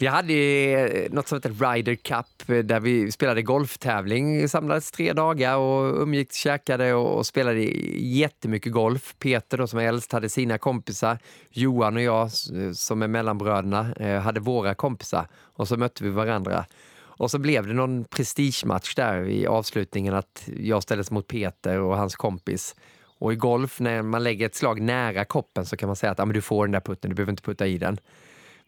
Vi 0.00 0.06
hade 0.06 0.34
eh, 0.34 1.12
något 1.12 1.28
som 1.28 1.36
heter 1.36 1.72
Ryder 1.72 1.94
Cup 1.94 2.48
eh, 2.48 2.58
där 2.58 2.80
vi 2.80 3.12
spelade 3.12 3.42
golftävling. 3.42 4.48
Samlades 4.48 4.90
tre 4.90 5.12
dagar 5.12 5.56
och 5.56 6.02
umgicks, 6.02 6.36
käkade 6.36 6.94
och 6.94 7.26
spelade 7.26 7.60
jättemycket 7.98 8.72
golf. 8.72 9.14
Peter 9.18 9.58
då, 9.58 9.66
som 9.66 9.78
är 9.78 9.82
äldst 9.82 10.12
hade 10.12 10.28
sina 10.28 10.58
kompisar. 10.58 11.18
Johan 11.50 11.96
och 11.96 12.02
jag 12.02 12.30
som 12.74 13.02
är 13.02 13.08
mellanbröderna 13.08 13.94
eh, 13.94 14.20
hade 14.20 14.40
våra 14.40 14.74
kompisar 14.74 15.26
och 15.36 15.68
så 15.68 15.76
mötte 15.76 16.04
vi 16.04 16.10
varandra. 16.10 16.64
Och 17.00 17.30
så 17.30 17.38
blev 17.38 17.66
det 17.66 17.72
någon 17.72 18.04
prestigematch 18.04 18.94
där 18.94 19.28
i 19.28 19.46
avslutningen 19.46 20.14
att 20.14 20.48
jag 20.60 20.82
ställdes 20.82 21.10
mot 21.10 21.26
Peter 21.26 21.80
och 21.80 21.96
hans 21.96 22.16
kompis. 22.16 22.76
Och 23.18 23.32
i 23.32 23.36
golf, 23.36 23.80
när 23.80 24.02
man 24.02 24.22
lägger 24.22 24.46
ett 24.46 24.54
slag 24.54 24.80
nära 24.80 25.24
koppen 25.24 25.66
så 25.66 25.76
kan 25.76 25.86
man 25.86 25.96
säga 25.96 26.12
att 26.12 26.20
ah, 26.20 26.24
men 26.24 26.34
du 26.34 26.40
får 26.40 26.66
den 26.66 26.72
där 26.72 26.80
putten, 26.80 27.10
du 27.10 27.14
behöver 27.14 27.32
inte 27.32 27.42
putta 27.42 27.66
i 27.66 27.78
den. 27.78 27.98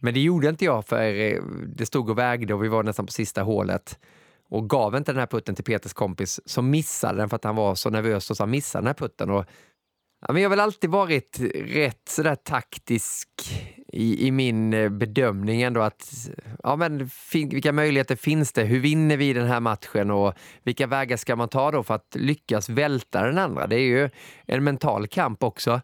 Men 0.03 0.15
det 0.15 0.21
gjorde 0.21 0.49
inte 0.49 0.65
jag 0.65 0.87
för 0.87 1.15
eh, 1.15 1.43
det 1.67 1.87
stod 1.87 2.11
och 2.11 2.19
vägde 2.19 2.55
och 2.55 2.65
vi 2.65 2.69
var 2.69 2.83
nästan 2.83 3.07
på 3.07 3.13
sista 3.13 3.43
hålet. 3.43 3.99
Och 4.49 4.71
gav 4.71 4.97
inte 4.97 5.13
den 5.13 5.19
här 5.19 5.27
putten 5.27 5.55
till 5.55 5.65
Peters 5.65 5.93
kompis 5.93 6.41
som 6.45 6.71
missade 6.71 7.19
den 7.19 7.29
för 7.29 7.37
att 7.37 7.45
han 7.45 7.57
var 7.57 7.75
så 7.75 7.91
nervös 7.91 8.31
och 8.31 8.37
så 8.37 8.43
han 8.43 8.51
missade 8.51 8.83
den 8.83 8.87
här 8.87 8.95
putten. 8.95 9.31
Och, 9.31 9.45
ja, 10.27 10.33
men 10.33 10.43
jag 10.43 10.49
har 10.49 10.51
väl 10.57 10.61
alltid 10.61 10.91
varit 10.91 11.41
rätt 11.55 12.09
sådär 12.09 12.35
taktisk 12.35 13.29
i, 13.93 14.27
i 14.27 14.31
min 14.31 14.75
eh, 14.75 14.89
bedömning 14.89 15.63
ändå 15.63 15.81
att 15.81 16.31
ja, 16.63 16.77
men, 16.77 17.11
vilka 17.33 17.73
möjligheter 17.73 18.17
finns 18.17 18.53
det? 18.53 18.65
Hur 18.65 18.81
vinner 18.81 19.17
vi 19.17 19.33
den 19.33 19.47
här 19.47 19.61
matchen 19.61 20.11
och 20.11 20.35
vilka 20.63 20.87
vägar 20.87 21.17
ska 21.17 21.37
man 21.37 21.49
ta 21.49 21.71
då 21.71 21.83
för 21.83 21.95
att 21.95 22.17
lyckas 22.19 22.69
välta 22.69 23.23
den 23.23 23.39
andra? 23.39 23.67
Det 23.67 23.77
är 23.77 23.87
ju 23.87 24.11
en 24.47 24.65
mental 24.65 25.07
kamp 25.07 25.43
också. 25.43 25.81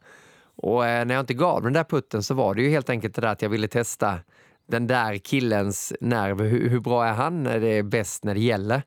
Och 0.63 0.87
eh, 0.87 1.07
när 1.07 1.15
jag 1.15 1.23
inte 1.23 1.35
gav 1.35 1.63
den 1.63 1.73
där 1.73 1.85
putten 1.85 2.23
så 2.23 2.35
var 2.35 2.55
det 2.55 2.63
ju 2.63 2.69
helt 2.69 2.91
enkelt 2.91 3.15
det 3.15 3.21
där 3.21 3.29
att 3.29 3.43
jag 3.43 3.49
ville 3.49 3.69
testa 3.69 4.21
den 4.69 4.87
där 4.87 5.17
killens 5.17 5.93
nerv. 6.01 6.41
Hur, 6.41 6.69
hur 6.69 6.81
bra 6.81 7.05
är 7.05 7.13
han 7.13 7.43
när 7.43 7.61
det 7.61 7.69
är 7.69 7.83
bäst 7.83 8.25
när 8.25 8.35
det 8.35 8.41
gäller? 8.41 8.83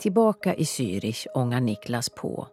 Tillbaka 0.00 0.54
i 0.54 0.62
Zürich 0.62 1.26
ångar 1.34 1.60
Niklas 1.60 2.10
på. 2.10 2.46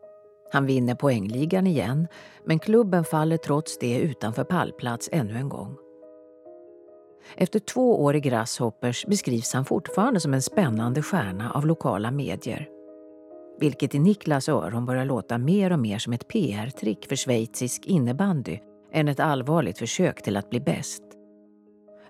Han 0.52 0.66
vinner 0.66 0.96
poängligan 0.96 1.68
igen, 1.68 2.08
men 2.46 2.60
klubben 2.60 3.04
faller 3.04 3.38
trots 3.38 3.78
det 3.80 4.00
utanför 4.00 4.44
pallplats 4.44 5.10
ännu 5.12 5.38
en 5.38 5.50
gång. 5.50 5.76
Efter 7.36 7.60
två 7.60 8.04
år 8.04 8.16
i 8.16 8.20
Grasshoppers 8.20 9.06
beskrivs 9.06 9.54
han 9.54 9.66
fortfarande 9.66 10.20
som 10.20 10.34
en 10.34 10.42
spännande 10.42 11.02
stjärna 11.02 11.52
av 11.52 11.66
lokala 11.66 12.12
medier 12.12 12.77
vilket 13.60 13.96
i 13.96 14.00
Niklas 14.00 14.50
öron 14.50 14.86
börjar 14.86 15.06
låta 15.06 15.38
mer 15.38 15.72
och 15.72 15.80
mer 15.80 15.98
som 15.98 16.14
ett 16.14 16.28
PR-trick 16.28 17.08
för 17.10 17.16
schweizisk 17.16 17.86
innebandy 17.86 18.60
än 18.94 19.08
ett 19.08 19.20
allvarligt 19.20 19.78
försök 19.78 20.22
till 20.22 20.38
att 20.38 20.50
bli 20.50 20.60
bäst. 20.60 21.04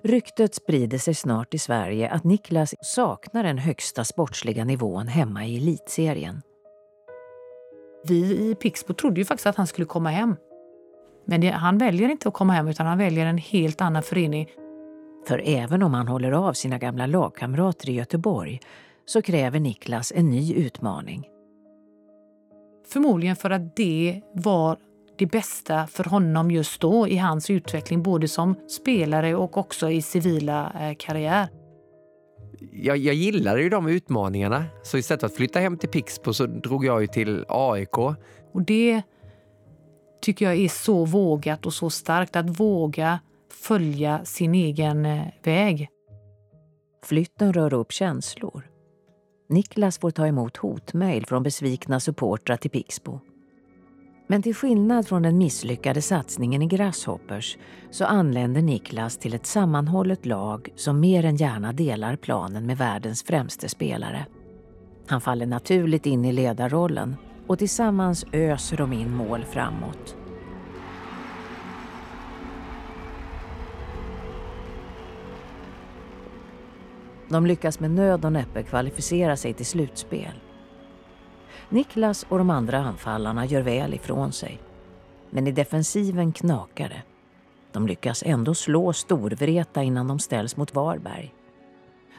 Ryktet 0.02 0.56
sprider 0.56 0.98
sig 0.98 1.14
snart 1.14 1.54
i 1.54 1.60
Sverige 1.60 2.10
att 2.10 2.24
Niklas 2.24 2.74
saknar 2.82 3.44
den 3.44 3.58
högsta 3.58 4.04
sportsliga 4.04 4.66
nivån 4.66 5.08
hemma 5.08 5.46
i 5.46 5.58
elitserien. 5.58 6.42
Vi 8.08 8.50
i 8.50 8.56
Pixbo 8.56 8.94
trodde 8.94 9.22
ju 9.22 9.26
faktiskt 9.26 9.48
att 9.48 9.56
han 9.56 9.68
skulle 9.68 9.86
komma 9.86 10.10
hem. 10.10 10.36
Men 11.26 11.42
det, 11.42 11.50
han 11.50 11.78
väljer 11.78 12.10
inte 12.10 12.28
att 12.28 12.34
komma 12.34 12.54
hem 12.54 12.68
utan 12.68 12.86
han 12.86 12.98
väljer 12.98 13.26
en 13.26 13.38
helt 13.38 13.82
annan 13.82 14.04
förening. 14.04 14.50
För 15.28 15.42
även 15.46 15.84
om 15.84 15.94
han 15.94 16.08
håller 16.08 16.32
av 16.32 16.54
sina 16.54 16.78
gamla 16.78 17.06
lagkamrater 17.06 17.90
i 17.90 17.94
Göteborg 17.94 18.60
så 19.06 19.22
kräver 19.22 19.60
Niklas 19.60 20.14
en 20.16 20.30
ny 20.30 20.54
utmaning. 20.54 21.30
Förmodligen 22.90 23.36
för 23.36 23.50
att 23.50 23.76
det 23.76 24.22
var 24.34 24.78
det 25.18 25.26
bästa 25.26 25.88
för 25.88 26.04
honom 26.04 26.52
just 26.52 26.82
då 26.82 27.08
i 27.08 27.18
hans 27.18 27.50
utveckling, 27.50 28.04
både 28.04 28.28
som 28.28 28.56
spelare 28.68 29.36
och 29.36 29.58
också 29.58 29.90
i 29.90 30.02
civila 30.02 30.74
eh, 30.80 30.96
karriär. 31.00 31.48
Jag, 32.72 32.98
jag 32.98 33.16
gillade 33.16 33.62
ju 33.62 33.70
de 33.70 33.88
utmaningarna, 33.88 34.66
så 34.84 34.98
istället 34.98 35.20
för 35.20 35.28
att 35.28 35.36
flytta 35.36 35.60
hem 35.60 35.78
till 35.78 35.90
Pixbo 35.90 36.34
så 36.34 36.46
drog 36.46 36.86
jag 36.86 37.02
ju 37.02 37.08
till 37.08 37.46
AIK. 37.48 37.98
Och 38.54 38.62
det 38.68 39.02
tycker 40.22 40.46
jag 40.46 40.56
är 40.56 40.70
så 40.70 41.06
vågat 41.06 41.66
och 41.66 41.74
så 41.74 41.90
starkt, 41.90 42.36
att 42.36 42.60
våga 42.60 43.20
följa 43.52 44.26
sin 44.26 44.56
egen 44.56 45.06
eh, 45.06 45.24
väg. 45.44 45.90
Flytten 47.06 47.54
rör 47.54 47.74
upp 47.74 47.92
känslor. 47.92 48.77
Niklas 49.48 50.00
får 50.00 50.12
ta 50.12 50.28
emot 50.28 50.58
hotmejl 50.58 51.26
från 51.26 51.44
besvikna 51.44 52.00
supportrar 52.00 52.58
till 52.58 52.72
Pixbo. 52.72 53.20
Men 54.28 54.42
till 54.42 54.56
skillnad 54.56 55.08
från 55.08 55.22
den 55.22 55.38
misslyckade 55.38 56.02
satsningen 56.02 56.62
i 56.62 56.66
Grasshoppers 56.66 57.58
så 57.92 58.06
anländer 58.06 58.62
Niklas 58.62 59.18
till 59.18 59.34
ett 59.34 59.46
sammanhållet 59.46 60.26
lag 60.26 60.70
som 60.76 61.00
mer 61.00 61.26
än 61.26 61.36
gärna 61.36 61.74
delar 61.74 62.16
planen 62.16 62.66
med 62.66 62.78
världens 62.78 63.24
främste 63.24 63.70
spelare. 63.70 64.26
Han 65.08 65.22
faller 65.22 65.46
naturligt 65.46 66.06
in 66.06 66.26
i 66.26 66.32
ledarrollen 66.32 67.16
och 67.48 67.60
tillsammans 67.60 68.26
öser 68.32 68.78
de 68.78 68.94
in 68.94 69.16
mål 69.16 69.44
framåt. 69.44 70.17
De 77.30 77.46
lyckas 77.46 77.80
med 77.80 77.92
nöd 77.92 78.26
och 78.26 78.32
näppe 78.32 78.64
kvalificera 78.64 79.38
sig 79.38 79.54
till 79.54 79.66
slutspel. 79.66 80.42
Niklas 81.70 82.26
och 82.30 82.38
de 82.38 82.50
andra 82.50 82.78
anfallarna 82.78 83.46
gör 83.46 83.62
väl 83.62 83.94
ifrån 83.94 84.32
sig. 84.32 84.60
Men 85.30 85.48
i 85.48 85.52
defensiven 85.52 86.32
knakar 86.32 86.90
det. 86.90 87.04
De 87.72 87.88
lyckas 87.88 88.24
ändå 88.26 88.54
slå 88.54 88.94
Storvreta 88.94 89.84
innan 89.84 90.08
de 90.08 90.20
ställs 90.20 90.58
mot 90.58 90.76
Varberg. 90.76 91.34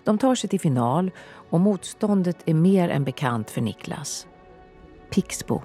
De 0.05 0.19
tar 0.19 0.35
sig 0.35 0.51
till 0.51 0.61
final 0.61 1.11
och 1.51 1.61
motståndet 1.61 2.39
är 2.45 2.55
mer 2.55 2.89
än 2.89 3.05
bekant 3.05 3.51
för 3.51 3.61
Niklas. 3.61 4.27
Pixbo. 5.11 5.63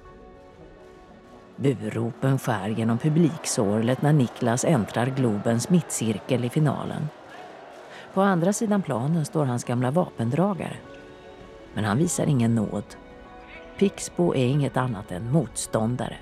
Buropen 1.56 2.38
skär 2.38 2.68
genom 2.68 2.98
publiksorlet 2.98 4.02
när 4.02 4.12
Niklas 4.12 4.64
äntrar 4.64 5.06
Globens 5.06 5.70
mittcirkel 5.70 6.44
i 6.44 6.48
finalen. 6.48 7.08
På 8.14 8.22
andra 8.22 8.52
sidan 8.52 8.82
planen 8.82 9.24
står 9.24 9.44
hans 9.44 9.64
gamla 9.64 9.90
vapendragare. 9.90 10.76
Men 11.74 11.84
han 11.84 11.98
visar 11.98 12.26
ingen 12.26 12.54
nåd. 12.54 12.84
Pixbo 13.78 14.34
är 14.34 14.46
inget 14.46 14.76
annat 14.76 15.12
än 15.12 15.32
motståndare. 15.32 16.16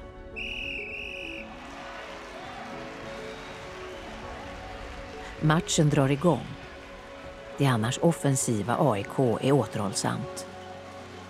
Matchen 5.41 5.91
drar 5.91 6.11
igång. 6.11 6.47
Det 7.59 7.67
annars 7.67 7.99
offensiva 8.03 8.77
AIK 8.79 9.19
är 9.41 9.53
återhållsamt. 9.53 10.47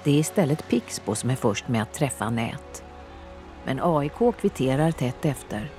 Det 0.05 0.11
är 0.11 0.19
istället 0.19 0.69
Pixbo 0.69 1.15
som 1.15 1.31
är 1.31 1.37
först 1.37 1.69
med 1.69 1.83
att 1.83 1.93
träffa 1.93 2.31
nät. 2.31 2.85
Men 3.65 3.81
AIK 3.83 4.37
kvitterar 4.41 4.93
tätt 4.93 5.25
efter. 5.25 5.71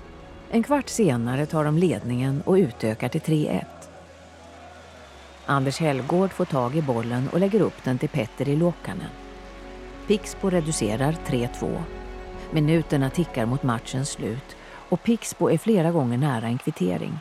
En 0.49 0.63
kvart 0.63 0.89
senare 0.89 1.45
tar 1.45 1.63
de 1.63 1.77
ledningen 1.77 2.41
och 2.45 2.53
utökar 2.53 3.09
till 3.09 3.21
3-1. 3.21 3.65
Anders 5.45 5.79
Hellgård 5.79 6.31
får 6.31 6.45
tag 6.45 6.75
i 6.75 6.81
bollen 6.81 7.29
och 7.29 7.39
lägger 7.39 7.61
upp 7.61 7.83
den 7.83 7.97
till 7.97 8.09
Petteri 8.09 8.55
Luokkanen. 8.55 9.09
Pixbo 10.07 10.49
reducerar 10.49 11.15
3-2. 11.27 11.81
Minuterna 12.51 13.09
tickar 13.09 13.45
mot 13.45 13.63
matchens 13.63 14.09
slut 14.09 14.55
och 14.89 15.03
Pixbo 15.03 15.49
är 15.49 15.57
flera 15.57 15.91
gånger 15.91 16.17
nära 16.17 16.45
en 16.45 16.57
kvittering. 16.57 17.19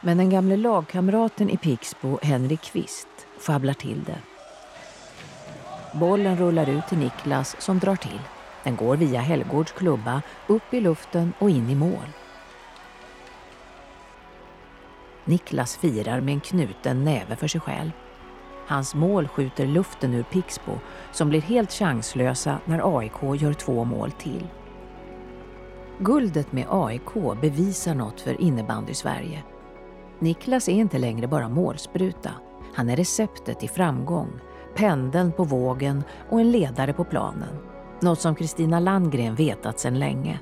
Men 0.00 0.18
den 0.18 0.30
gamle 0.30 0.56
lagkamraten 0.56 1.50
i 1.50 1.56
Pixbo, 1.56 2.18
Henrik 2.22 2.62
Kvist, 2.62 3.08
sjabblar 3.46 3.74
till 3.74 4.04
det. 4.04 4.18
Bollen 5.98 6.36
rullar 6.36 6.68
ut 6.68 6.86
till 6.88 6.98
Niklas 6.98 7.56
som 7.58 7.78
drar 7.78 7.96
till. 7.96 8.20
Den 8.64 8.76
går 8.76 8.96
via 8.96 9.20
Hellgårds 9.20 9.72
klubba, 9.72 10.22
upp 10.46 10.74
i 10.74 10.80
luften 10.80 11.32
och 11.38 11.50
in 11.50 11.70
i 11.70 11.74
mål. 11.74 12.06
Niklas 15.24 15.76
firar 15.76 16.20
med 16.20 16.34
en 16.34 16.40
knuten 16.40 17.04
näve 17.04 17.36
för 17.36 17.48
sig 17.48 17.60
själv. 17.60 17.90
Hans 18.66 18.94
mål 18.94 19.28
skjuter 19.28 19.66
luften 19.66 20.14
ur 20.14 20.22
Pixbo 20.22 20.72
som 21.12 21.28
blir 21.28 21.40
helt 21.40 21.72
chanslösa 21.72 22.58
när 22.64 22.98
AIK 22.98 23.42
gör 23.42 23.52
två 23.52 23.84
mål 23.84 24.10
till. 24.12 24.46
Guldet 25.98 26.52
med 26.52 26.66
AIK 26.70 27.40
bevisar 27.40 27.94
något 27.94 28.20
för 28.20 28.40
innebandy-Sverige. 28.40 29.42
Niklas 30.18 30.68
är 30.68 30.72
inte 30.72 30.98
längre 30.98 31.26
bara 31.26 31.48
målspruta. 31.48 32.30
Han 32.74 32.88
är 32.88 32.96
receptet 32.96 33.62
i 33.62 33.68
framgång, 33.68 34.30
pendeln 34.74 35.32
på 35.32 35.44
vågen 35.44 36.04
och 36.30 36.40
en 36.40 36.50
ledare 36.50 36.92
på 36.92 37.04
planen. 37.04 37.56
Något 38.00 38.20
som 38.20 38.34
Kristina 38.34 38.80
Landgren 38.80 39.34
vetat 39.34 39.78
sedan 39.78 39.98
länge. 39.98 40.40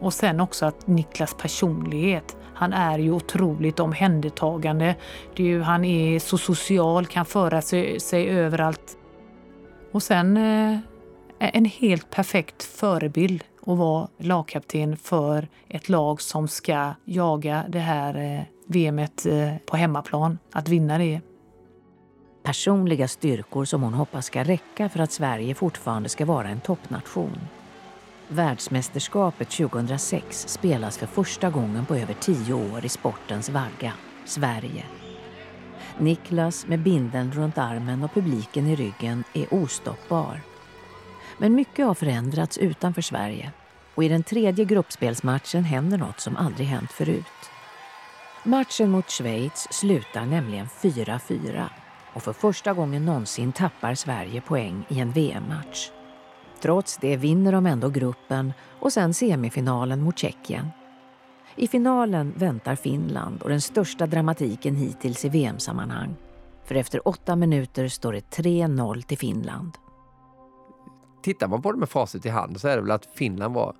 Och 0.00 0.12
sen 0.12 0.40
också 0.40 0.66
att 0.66 0.86
Niklas 0.86 1.34
personlighet. 1.34 2.36
Han 2.54 2.72
är 2.72 2.98
ju 2.98 3.10
otroligt 3.10 3.80
omhändertagande. 3.80 4.96
Det 5.36 5.42
är 5.42 5.46
ju, 5.46 5.60
han 5.60 5.84
är 5.84 6.18
så 6.18 6.38
social, 6.38 7.06
kan 7.06 7.24
föra 7.24 7.62
sig, 7.62 8.00
sig 8.00 8.28
överallt. 8.28 8.98
Och 9.92 10.02
sen 10.02 10.36
eh, 10.36 10.78
en 11.38 11.64
helt 11.64 12.10
perfekt 12.10 12.62
förebild 12.62 13.44
att 13.66 13.78
vara 13.78 14.08
lagkapten 14.18 14.96
för 14.96 15.48
ett 15.68 15.88
lag 15.88 16.20
som 16.20 16.48
ska 16.48 16.94
jaga 17.04 17.64
det 17.68 17.78
här 17.78 18.16
eh, 18.16 18.42
VMet 18.66 19.26
eh, 19.26 19.56
på 19.66 19.76
hemmaplan, 19.76 20.38
att 20.52 20.68
vinna 20.68 20.98
det. 20.98 21.20
Personliga 22.42 23.08
styrkor 23.08 23.64
som 23.64 23.82
hon 23.82 23.94
hoppas 23.94 24.26
ska 24.26 24.44
räcka 24.44 24.88
för 24.88 25.00
att 25.00 25.12
Sverige 25.12 25.54
fortfarande 25.54 26.08
ska 26.08 26.24
vara 26.24 26.48
en 26.48 26.60
toppnation. 26.60 27.38
Världsmästerskapet 28.28 29.50
2006 29.50 30.48
spelas 30.48 30.98
för 30.98 31.06
första 31.06 31.50
gången 31.50 31.86
på 31.86 31.96
över 31.96 32.14
tio 32.14 32.54
år 32.54 32.84
i 32.84 32.88
sportens 32.88 33.48
vagga, 33.48 33.92
Sverige. 34.24 34.84
Niklas 35.98 36.66
med 36.66 36.80
bindeln 36.80 37.32
runt 37.32 37.58
armen 37.58 38.02
och 38.02 38.14
publiken 38.14 38.66
i 38.66 38.76
ryggen 38.76 39.24
är 39.32 39.54
ostoppbar. 39.54 40.40
Men 41.38 41.54
mycket 41.54 41.86
har 41.86 41.94
förändrats 41.94 42.58
utanför 42.58 43.02
Sverige 43.02 43.52
och 43.94 44.04
i 44.04 44.08
den 44.08 44.22
tredje 44.22 44.64
gruppspelsmatchen 44.64 45.64
händer 45.64 45.98
något 45.98 46.20
som 46.20 46.36
aldrig 46.36 46.66
hänt 46.66 46.92
förut. 46.92 47.50
Matchen 48.44 48.90
mot 48.90 49.10
Schweiz 49.10 49.68
slutar 49.70 50.26
nämligen 50.26 50.66
4-4 50.66 51.64
och 52.12 52.22
för 52.22 52.32
första 52.32 52.72
gången 52.72 53.04
någonsin 53.04 53.52
tappar 53.52 53.94
Sverige 53.94 54.40
poäng 54.40 54.86
i 54.88 55.00
en 55.00 55.10
VM-match. 55.12 55.90
Trots 56.64 56.96
det 56.96 57.16
vinner 57.16 57.52
de 57.52 57.66
ändå 57.66 57.88
gruppen 57.88 58.52
och 58.80 58.92
sen 58.92 59.14
semifinalen 59.14 60.02
mot 60.02 60.18
Tjeckien. 60.18 60.68
I 61.56 61.68
finalen 61.68 62.32
väntar 62.36 62.74
Finland 62.74 63.42
och 63.42 63.48
den 63.48 63.60
största 63.60 64.06
dramatiken 64.06 64.76
hittills 64.76 65.24
i 65.24 65.28
VM-sammanhang. 65.28 66.16
För 66.64 66.74
efter 66.74 67.08
åtta 67.08 67.36
minuter 67.36 67.88
står 67.88 68.12
det 68.12 68.20
3-0 68.36 69.02
till 69.02 69.18
Finland. 69.18 69.72
Tittar 71.22 71.48
man 71.48 71.62
på 71.62 71.72
det 71.72 71.78
med 71.78 71.88
facit 71.88 72.26
i 72.26 72.28
hand 72.28 72.60
så 72.60 72.68
är 72.68 72.76
det 72.76 72.82
väl 72.82 72.90
att 72.90 73.08
Finland 73.14 73.54
var 73.54 73.74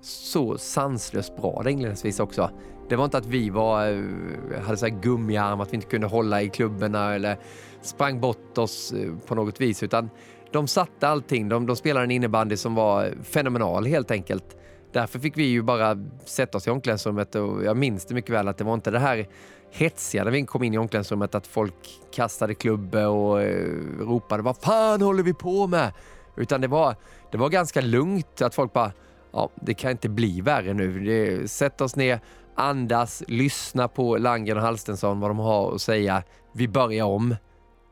så 0.00 0.58
sanslöst 0.58 1.36
bra 1.36 1.70
inledningsvis 1.70 2.20
också. 2.20 2.50
Det 2.88 2.96
var 2.96 3.04
inte 3.04 3.18
att 3.18 3.26
vi 3.26 3.50
var, 3.50 3.88
eh, 3.90 4.62
hade 4.62 4.76
så 4.76 4.86
här 4.86 5.00
gummiarm, 5.02 5.60
att 5.60 5.72
vi 5.72 5.74
inte 5.74 5.86
kunde 5.86 6.06
hålla 6.06 6.42
i 6.42 6.48
klubborna 6.48 7.14
eller 7.14 7.38
sprang 7.80 8.20
bort 8.20 8.58
oss 8.58 8.92
eh, 8.92 9.12
på 9.26 9.34
något 9.34 9.60
vis, 9.60 9.82
utan 9.82 10.10
de 10.52 10.66
satte 10.66 11.08
allting. 11.08 11.48
De, 11.48 11.66
de 11.66 11.76
spelade 11.76 12.04
en 12.04 12.10
innebandy 12.10 12.56
som 12.56 12.74
var 12.74 13.14
fenomenal 13.22 13.86
helt 13.86 14.10
enkelt. 14.10 14.56
Därför 14.92 15.18
fick 15.18 15.36
vi 15.36 15.44
ju 15.44 15.62
bara 15.62 15.98
sätta 16.24 16.58
oss 16.58 16.66
i 16.66 16.70
omklädningsrummet 16.70 17.34
och 17.34 17.64
jag 17.64 17.76
minns 17.76 18.04
det 18.04 18.14
mycket 18.14 18.30
väl 18.30 18.48
att 18.48 18.58
det 18.58 18.64
var 18.64 18.74
inte 18.74 18.90
det 18.90 18.98
här 18.98 19.28
hetsiga 19.70 20.24
när 20.24 20.30
vi 20.30 20.42
kom 20.42 20.62
in 20.62 20.74
i 20.74 20.78
omklädningsrummet 20.78 21.34
att 21.34 21.46
folk 21.46 21.74
kastade 22.14 22.54
klubbor 22.54 23.06
och 23.06 23.42
eh, 23.42 23.66
ropade 24.00 24.42
vad 24.42 24.56
fan 24.56 25.02
håller 25.02 25.22
vi 25.22 25.34
på 25.34 25.66
med? 25.66 25.92
Utan 26.36 26.60
det 26.60 26.68
var, 26.68 26.96
det 27.32 27.38
var 27.38 27.48
ganska 27.48 27.80
lugnt 27.80 28.42
att 28.42 28.54
folk 28.54 28.72
bara 28.72 28.92
ja, 29.32 29.50
det 29.54 29.74
kan 29.74 29.90
inte 29.90 30.08
bli 30.08 30.40
värre 30.40 30.74
nu. 30.74 31.00
Det, 31.00 31.50
sätt 31.50 31.80
oss 31.80 31.96
ner, 31.96 32.20
andas, 32.54 33.22
lyssna 33.28 33.88
på 33.88 34.16
Langen 34.16 34.56
och 34.56 34.62
Halstensson 34.62 35.20
vad 35.20 35.30
de 35.30 35.38
har 35.38 35.74
att 35.74 35.80
säga. 35.80 36.22
Vi 36.52 36.68
börjar 36.68 37.04
om. 37.04 37.36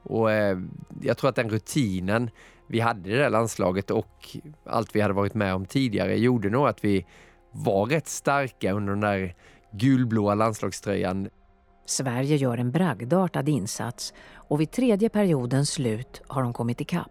Och 0.04 0.32
eh, 0.32 0.58
jag 1.02 1.16
tror 1.16 1.30
att 1.30 1.36
den 1.36 1.50
rutinen 1.50 2.30
vi 2.66 2.80
hade 2.80 3.10
i 3.10 3.12
det 3.12 3.18
där 3.18 3.30
landslaget 3.30 3.90
och 3.90 4.36
allt 4.66 4.96
vi 4.96 5.00
hade 5.00 5.14
varit 5.14 5.34
med 5.34 5.54
om 5.54 5.66
tidigare 5.66 6.16
gjorde 6.16 6.50
nog 6.50 6.66
att 6.66 6.84
vi 6.84 7.06
var 7.52 7.86
rätt 7.86 8.08
starka 8.08 8.72
under 8.72 8.92
den 8.92 9.00
där 9.00 9.34
gulblåa 9.72 10.34
landslagströjan. 10.34 11.28
Sverige 11.86 12.36
gör 12.36 12.58
en 12.58 12.70
bragdartad 12.70 13.48
insats 13.48 14.14
och 14.34 14.60
vid 14.60 14.70
tredje 14.70 15.08
periodens 15.08 15.70
slut 15.70 16.22
har 16.26 16.42
de 16.42 16.52
kommit 16.52 16.80
ikapp. 16.80 17.10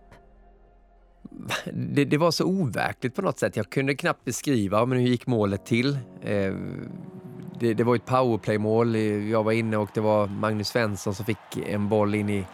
Det, 1.73 2.05
det, 2.05 2.17
var 2.17 2.31
så 2.31 2.45
overkligt 2.45 3.15
på 3.15 3.21
något 3.21 3.39
sätt. 3.39 3.57
Jag 3.57 3.69
kunde 3.69 3.95
knappt 3.95 4.25
beskriva 4.25 4.85
men 4.85 4.99
hur 4.99 5.07
gick 5.07 5.27
målet 5.27 5.65
till. 5.65 5.97
Eh, 6.21 6.53
det, 7.59 7.73
det, 7.73 7.83
var 7.83 7.95
ett 7.95 8.05
powerplay-mål. 8.05 8.95
Jag 9.29 9.43
var 9.43 9.51
inne 9.51 9.77
och 9.77 9.89
det 9.93 10.01
var 10.01 10.27
Magnus 10.27 10.67
Svensson 10.67 11.15
som 11.15 11.25
fick 11.25 11.57
en 11.67 11.89
boll 11.89 12.15
in 12.15 12.29
i, 12.29 12.45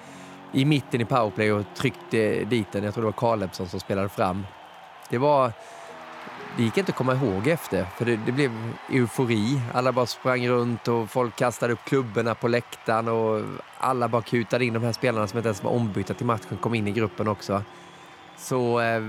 i 0.51 0.65
mitten 0.65 1.01
i 1.01 1.05
powerplay 1.05 1.51
och 1.51 1.65
tryckte 1.75 2.43
dit 2.43 2.71
den. 2.71 2.83
Jag 2.83 2.93
tror 2.93 3.01
det 3.01 3.05
var 3.05 3.12
Kalebsson 3.12 3.67
som 3.67 3.79
spelade 3.79 4.09
fram. 4.09 4.45
Det 5.09 5.17
var... 5.17 5.51
Det 6.57 6.63
gick 6.63 6.77
inte 6.77 6.89
att 6.89 6.95
komma 6.95 7.13
ihåg 7.13 7.47
efter, 7.47 7.85
för 7.85 8.05
det, 8.05 8.19
det, 8.25 8.31
blev 8.31 8.51
eufori. 8.89 9.62
Alla 9.73 9.91
bara 9.91 10.05
sprang 10.05 10.47
runt 10.47 10.88
och 10.88 11.09
folk 11.09 11.35
kastade 11.35 11.73
upp 11.73 11.85
klubborna 11.85 12.35
på 12.35 12.47
läktaren 12.47 13.07
och 13.07 13.41
alla 13.77 14.07
bara 14.07 14.21
kutade 14.21 14.65
in 14.65 14.73
de 14.73 14.83
här 14.83 14.91
spelarna 14.91 15.27
som 15.27 15.38
inte 15.38 15.49
ens 15.49 15.63
var 15.63 15.71
ombytta 15.71 16.13
till 16.13 16.25
matchen, 16.25 16.57
kom 16.57 16.73
in 16.73 16.88
i 16.88 16.91
gruppen 16.91 17.27
också. 17.27 17.63
Så 18.38 18.79
eh, 18.79 19.03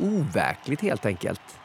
overkligt 0.00 0.80
helt 0.80 1.06
enkelt. 1.06 1.58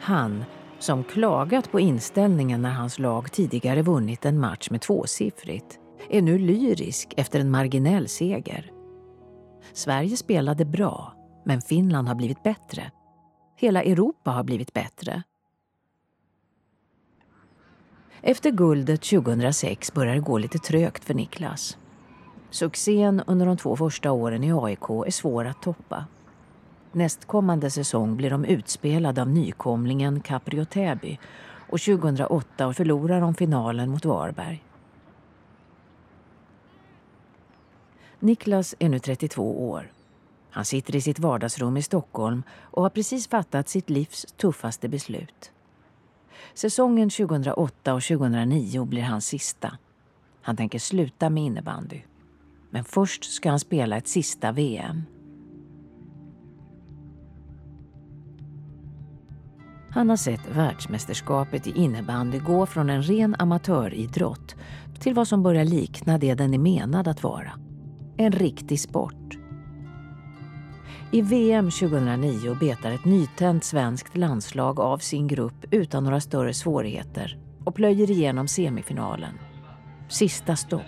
Han, 0.00 0.44
som 0.78 1.04
klagat 1.04 1.72
på 1.72 1.80
inställningen 1.80 2.62
när 2.62 2.70
hans 2.70 2.98
lag 2.98 3.32
tidigare 3.32 3.82
vunnit 3.82 4.24
en 4.24 4.40
match 4.40 4.70
med 4.70 4.80
tvåsiffrigt, 4.80 5.78
är 6.10 6.22
nu 6.22 6.38
lyrisk 6.38 7.14
efter 7.16 7.40
en 7.40 7.50
marginell 7.50 8.08
seger. 8.08 8.72
Sverige 9.72 10.16
spelade 10.16 10.64
bra, 10.64 11.14
men 11.44 11.60
Finland 11.60 12.08
har 12.08 12.14
blivit 12.14 12.42
bättre. 12.42 12.90
Hela 13.56 13.82
Europa 13.82 14.30
har 14.30 14.44
blivit 14.44 14.72
bättre. 14.72 15.22
Efter 18.22 18.50
guldet 18.50 19.02
2006 19.02 19.92
börjar 19.94 20.14
det 20.14 20.20
gå 20.20 20.38
lite 20.38 20.58
trögt 20.58 21.04
för 21.04 21.14
Niklas. 21.14 21.78
Succén 22.50 23.22
under 23.26 23.46
de 23.46 23.56
två 23.56 23.76
första 23.76 24.12
åren 24.12 24.44
i 24.44 24.52
AIK 24.52 24.90
är 25.06 25.10
svår 25.10 25.44
att 25.44 25.62
toppa. 25.62 26.04
Nästkommande 26.92 27.70
säsong 27.70 28.16
blir 28.16 28.30
de 28.30 28.44
utspelade 28.44 29.22
av 29.22 29.28
nykomlingen 29.28 30.20
Caprio 30.20 30.64
Täby 30.64 31.18
och 31.68 31.80
2008 31.80 32.72
förlorar 32.72 33.20
de 33.20 33.34
finalen 33.34 33.90
mot 33.90 34.04
Varberg. 34.04 34.64
Niklas 38.20 38.74
är 38.78 38.88
nu 38.88 38.98
32 38.98 39.70
år. 39.70 39.92
Han 40.50 40.64
sitter 40.64 40.96
i 40.96 41.00
sitt 41.00 41.18
vardagsrum 41.18 41.76
i 41.76 41.82
Stockholm 41.82 42.42
och 42.60 42.82
har 42.82 42.90
precis 42.90 43.28
fattat 43.28 43.68
sitt 43.68 43.90
livs 43.90 44.26
tuffaste 44.36 44.88
beslut. 44.88 45.52
Säsongen 46.54 47.10
2008 47.10 47.94
och 47.94 48.02
2009 48.02 48.84
blir 48.84 49.02
hans 49.02 49.26
sista. 49.26 49.78
Han 50.42 50.56
tänker 50.56 50.78
sluta 50.78 51.30
med 51.30 51.44
innebandy. 51.44 52.00
Men 52.70 52.84
först 52.84 53.24
ska 53.24 53.50
han 53.50 53.60
spela 53.60 53.96
ett 53.96 54.08
sista 54.08 54.52
VM. 54.52 55.02
Han 59.90 60.08
har 60.08 60.16
sett 60.16 60.56
världsmästerskapet 60.56 61.66
i 61.66 61.70
innebandy 61.70 62.38
gå 62.38 62.66
från 62.66 62.90
en 62.90 63.02
ren 63.02 63.36
amatöridrott 63.38 64.54
till 65.00 65.14
vad 65.14 65.28
som 65.28 65.42
börjar 65.42 65.64
likna 65.64 66.18
det 66.18 66.34
den 66.34 66.54
är 66.54 66.58
menad 66.58 67.08
att 67.08 67.22
vara. 67.22 67.52
En 68.20 68.32
riktig 68.32 68.80
sport. 68.80 69.38
I 71.10 71.22
VM 71.22 71.70
2009 71.70 72.56
betar 72.60 72.90
ett 72.90 73.04
nytänt 73.04 73.64
svenskt 73.64 74.16
landslag 74.16 74.80
av 74.80 74.98
sin 74.98 75.28
grupp 75.28 75.64
utan 75.70 76.04
några 76.04 76.20
större 76.20 76.54
svårigheter 76.54 77.38
och 77.64 77.74
plöjer 77.74 78.10
igenom 78.10 78.48
semifinalen. 78.48 79.38
Sista 80.08 80.56
stopp, 80.56 80.82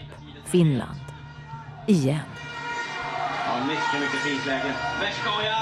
Finland. 0.44 1.00
Igen. 1.88 2.18
Ja, 3.46 3.64
mycket, 3.66 4.00
mycket 4.00 4.20
fint 4.20 4.46
läge. 4.46 4.74
Verskoja! 5.00 5.56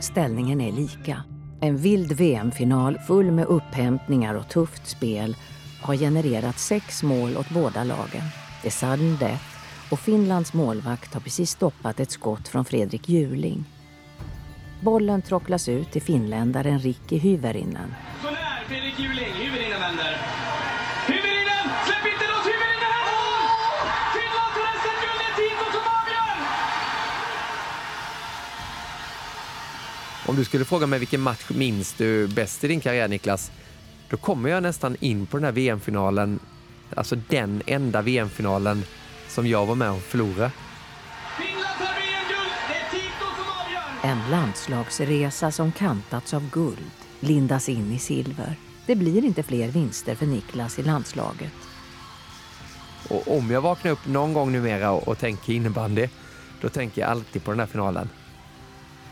Ställningen 0.00 0.60
är 0.60 0.72
lika. 0.72 1.22
En 1.60 1.76
vild 1.76 2.12
VM-final 2.12 2.98
full 2.98 3.30
med 3.30 3.46
upphämtningar 3.46 4.34
och 4.34 4.48
tufft 4.48 4.86
spel 4.86 5.36
har 5.82 5.94
genererat 5.94 6.58
sex 6.58 7.02
mål 7.02 7.36
åt 7.36 7.50
båda 7.50 7.84
lagen. 7.84 8.22
Det 8.62 8.68
är 8.68 8.72
sudden 8.72 9.16
death 9.20 9.44
och 9.90 10.00
Finlands 10.00 10.52
målvakt 10.52 11.14
har 11.14 11.20
precis 11.20 11.50
stoppat 11.50 12.00
ett 12.00 12.10
skott 12.10 12.48
från 12.48 12.64
Fredrik 12.64 13.08
Juling. 13.08 13.64
Bollen 14.80 15.22
trocklas 15.22 15.68
ut 15.68 15.92
till 15.92 16.02
finländaren 16.02 16.78
Ricky 16.78 17.18
Hyvärinen. 17.18 17.94
Så 18.22 18.30
när 18.30 18.64
Fredrik 18.68 18.98
Juling, 18.98 19.32
Hyvärinen 19.34 19.80
vänder. 19.80 20.16
Hyvärinen! 21.06 21.68
Släpp 21.86 22.06
inte 22.12 22.26
loss 22.28 22.46
Hyvärinen! 22.46 22.92
Här 22.96 23.04
mål! 23.10 23.48
Finland 24.14 24.52
tar 24.54 24.62
nästa 24.72 24.90
guld, 25.00 25.18
det 25.18 25.24
är 25.24 25.34
Tito 25.48 25.66
som 25.72 25.84
avgör! 25.98 26.36
Om 30.26 30.36
du 30.36 30.44
skulle 30.44 30.64
fråga 30.64 30.86
mig 30.86 30.98
vilken 30.98 31.20
match 31.20 31.50
minns 31.50 31.92
du 31.92 32.28
bäst 32.28 32.64
i 32.64 32.68
din 32.68 32.80
karriär 32.80 33.08
Niklas? 33.08 33.52
Då 34.10 34.16
kommer 34.16 34.50
jag 34.50 34.62
nästan 34.62 34.96
in 35.00 35.26
på 35.26 35.36
den 35.36 35.44
här 35.44 35.52
VM-finalen, 35.52 36.38
alltså 36.96 37.16
den 37.28 37.62
enda 37.66 38.02
VM-finalen 38.02 38.84
som 39.28 39.46
jag 39.46 39.66
var 39.66 39.74
med 39.74 39.90
och 39.90 40.02
förlorade. 40.02 40.52
En 44.02 44.30
landslagsresa 44.30 45.50
som 45.50 45.72
kantats 45.72 46.34
av 46.34 46.50
guld 46.50 46.90
lindas 47.20 47.68
in 47.68 47.92
i 47.92 47.98
silver. 47.98 48.54
Det 48.86 48.96
blir 48.96 49.24
inte 49.24 49.42
fler 49.42 49.68
vinster 49.68 50.14
för 50.14 50.26
Niklas 50.26 50.78
i 50.78 50.82
landslaget. 50.82 51.52
Och 53.08 53.36
om 53.36 53.50
jag 53.50 53.60
vaknar 53.60 53.90
upp 53.90 54.06
någon 54.06 54.32
gång 54.32 54.52
numera 54.52 54.90
och, 54.90 55.08
och 55.08 55.18
tänker 55.18 55.52
innebandy, 55.52 56.08
då 56.60 56.68
tänker 56.68 57.00
jag 57.00 57.10
alltid 57.10 57.44
på 57.44 57.50
den 57.50 57.60
här 57.60 57.66
finalen. 57.66 58.08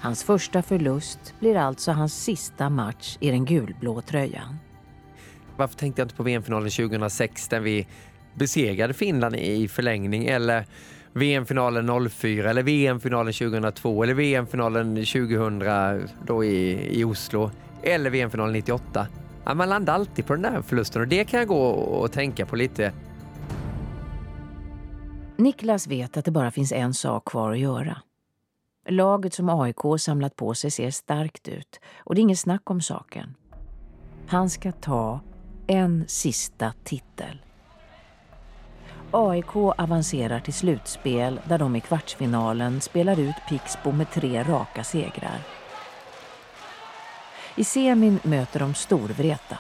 Hans 0.01 0.25
första 0.25 0.63
förlust 0.63 1.35
blir 1.41 1.57
alltså 1.57 1.93
hans 1.93 2.25
sista 2.25 2.71
match 2.71 3.17
i 3.21 3.31
den 3.31 3.45
gulblå 3.45 4.01
tröjan. 4.01 4.59
Varför 5.59 5.75
tänkte 5.75 6.01
jag 6.01 6.05
inte 6.05 6.15
på 6.15 6.23
VM-finalen 6.23 6.71
2006 6.71 7.49
där 7.49 7.61
vi 7.61 7.87
besegrade 8.35 8.95
Finland 8.95 9.37
i 9.37 9.69
förlängning 9.69 10.27
eller 10.27 10.65
VM-finalen 11.13 12.11
04 12.11 12.51
eller 12.51 12.63
VM-finalen 12.63 13.33
2002 13.33 14.03
eller 14.03 14.15
VM-finalen 14.15 14.95
2000 14.95 16.09
då 16.27 16.45
i, 16.45 16.89
i 17.01 17.05
Oslo 17.05 17.51
eller 17.83 18.11
VM-finalen 18.11 18.53
98. 18.53 19.07
Ja, 19.45 19.55
man 19.55 19.69
landar 19.69 19.95
alltid 19.95 20.27
på 20.27 20.33
den 20.33 20.43
där 20.43 20.63
förlusten 20.63 21.03
och 21.03 21.09
det 21.09 21.25
kan 21.25 21.39
jag 21.39 21.49
gå 21.49 21.63
och 21.69 22.13
tänka 22.13 22.47
på 22.47 22.57
lite. 22.57 22.93
Niklas 25.37 25.87
vet 25.87 26.17
att 26.17 26.25
det 26.25 26.31
bara 26.31 26.51
finns 26.51 26.73
en 26.73 26.95
sak 26.95 27.25
kvar 27.25 27.53
att 27.53 27.59
göra. 27.59 28.03
Laget 28.89 29.35
som 29.35 29.49
AIK 29.49 29.77
samlat 29.99 30.37
på 30.37 30.55
sig 30.55 30.71
ser 30.71 30.91
starkt 30.91 31.49
ut 31.49 31.81
och 31.99 32.15
det 32.15 32.21
är 32.21 32.23
inget 32.23 32.39
snack 32.39 32.71
om 32.71 32.81
saken. 32.81 33.35
Han 34.27 34.51
ska 34.51 34.73
ta 34.73 35.21
en 35.71 36.05
sista 36.09 36.73
titel. 36.85 37.43
AIK 39.11 39.57
avancerar 39.57 40.41
till 40.41 40.55
slutspel 40.55 41.41
där 41.45 41.59
de 41.59 41.77
i 41.77 41.81
kvartsfinalen 41.81 42.81
spelar 42.81 43.21
ut 43.21 43.35
Pixbo 43.49 43.93
med 43.93 44.11
tre 44.11 44.43
raka 44.43 44.85
segrar. 44.85 45.41
I 47.57 47.65
semin 47.65 48.21
möter 48.23 48.61
de 48.61 48.75
Storvreta. 48.75 49.59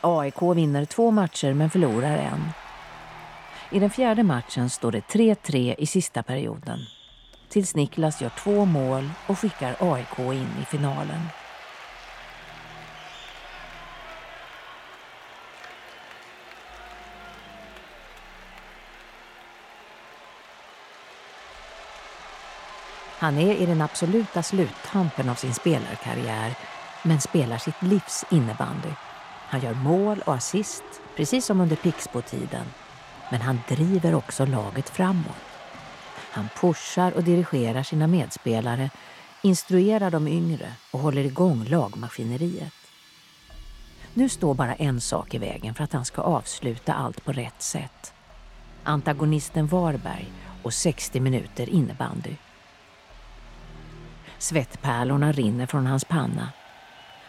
AIK 0.00 0.42
vinner 0.42 0.84
två 0.84 1.10
matcher 1.10 1.52
men 1.52 1.70
förlorar 1.70 2.16
en. 2.16 2.48
I 3.70 3.78
den 3.78 3.90
fjärde 3.90 4.22
matchen 4.22 4.70
står 4.70 4.92
det 4.92 5.00
3-3 5.00 5.74
i 5.78 5.86
sista 5.86 6.22
perioden. 6.22 6.78
Tills 7.48 7.74
Niklas 7.74 8.22
gör 8.22 8.30
två 8.38 8.64
mål 8.64 9.10
och 9.26 9.38
skickar 9.38 9.76
AIK 9.80 10.18
in 10.18 10.48
i 10.62 10.64
finalen. 10.64 11.20
Han 23.24 23.38
är 23.38 23.54
i 23.54 23.66
den 23.66 23.80
absoluta 23.80 24.42
sluttampen 24.42 25.28
av 25.28 25.34
sin 25.34 25.54
spelarkarriär 25.54 26.54
men 27.02 27.20
spelar 27.20 27.58
sitt 27.58 27.82
livs 27.82 28.24
innebandy. 28.30 28.88
Han 29.48 29.60
gör 29.60 29.74
mål 29.74 30.22
och 30.26 30.34
assist, 30.34 30.84
precis 31.16 31.44
som 31.44 31.60
under 31.60 31.76
Pixbo-tiden. 31.76 32.66
Men 33.30 33.40
han 33.40 33.60
driver 33.68 34.14
också 34.14 34.46
laget 34.46 34.88
framåt. 34.88 35.44
Han 36.30 36.48
pushar 36.60 37.12
och 37.12 37.24
dirigerar 37.24 37.82
sina 37.82 38.06
medspelare, 38.06 38.90
instruerar 39.42 40.10
de 40.10 40.28
yngre 40.28 40.72
och 40.90 41.00
håller 41.00 41.24
igång 41.24 41.64
lagmaskineriet. 41.64 42.74
Nu 44.14 44.28
står 44.28 44.54
bara 44.54 44.74
en 44.74 45.00
sak 45.00 45.34
i 45.34 45.38
vägen 45.38 45.74
för 45.74 45.84
att 45.84 45.92
han 45.92 46.04
ska 46.04 46.22
avsluta 46.22 46.94
allt 46.94 47.24
på 47.24 47.32
rätt 47.32 47.62
sätt. 47.62 48.12
Antagonisten 48.82 49.66
Varberg 49.66 50.32
och 50.62 50.74
60 50.74 51.20
minuter 51.20 51.68
innebandy. 51.68 52.36
Svettpärlorna 54.44 55.32
rinner 55.32 55.66
från 55.66 55.86
hans 55.86 56.04
panna. 56.04 56.48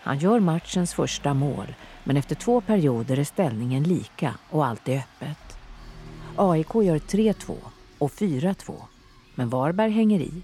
Han 0.03 0.19
gör 0.19 0.39
matchens 0.39 0.93
första 0.93 1.33
mål, 1.33 1.75
men 2.03 2.17
efter 2.17 2.35
två 2.35 2.61
perioder 2.61 3.19
är 3.19 3.23
ställningen 3.23 3.83
lika 3.83 4.33
och 4.49 4.65
allt 4.65 4.89
är 4.89 4.97
öppet. 4.97 5.57
AIK 6.35 6.75
gör 6.75 6.99
3-2 6.99 7.55
och 7.97 8.11
4-2, 8.11 8.81
men 9.35 9.49
Varberg 9.49 9.91
hänger 9.91 10.19
i. 10.19 10.41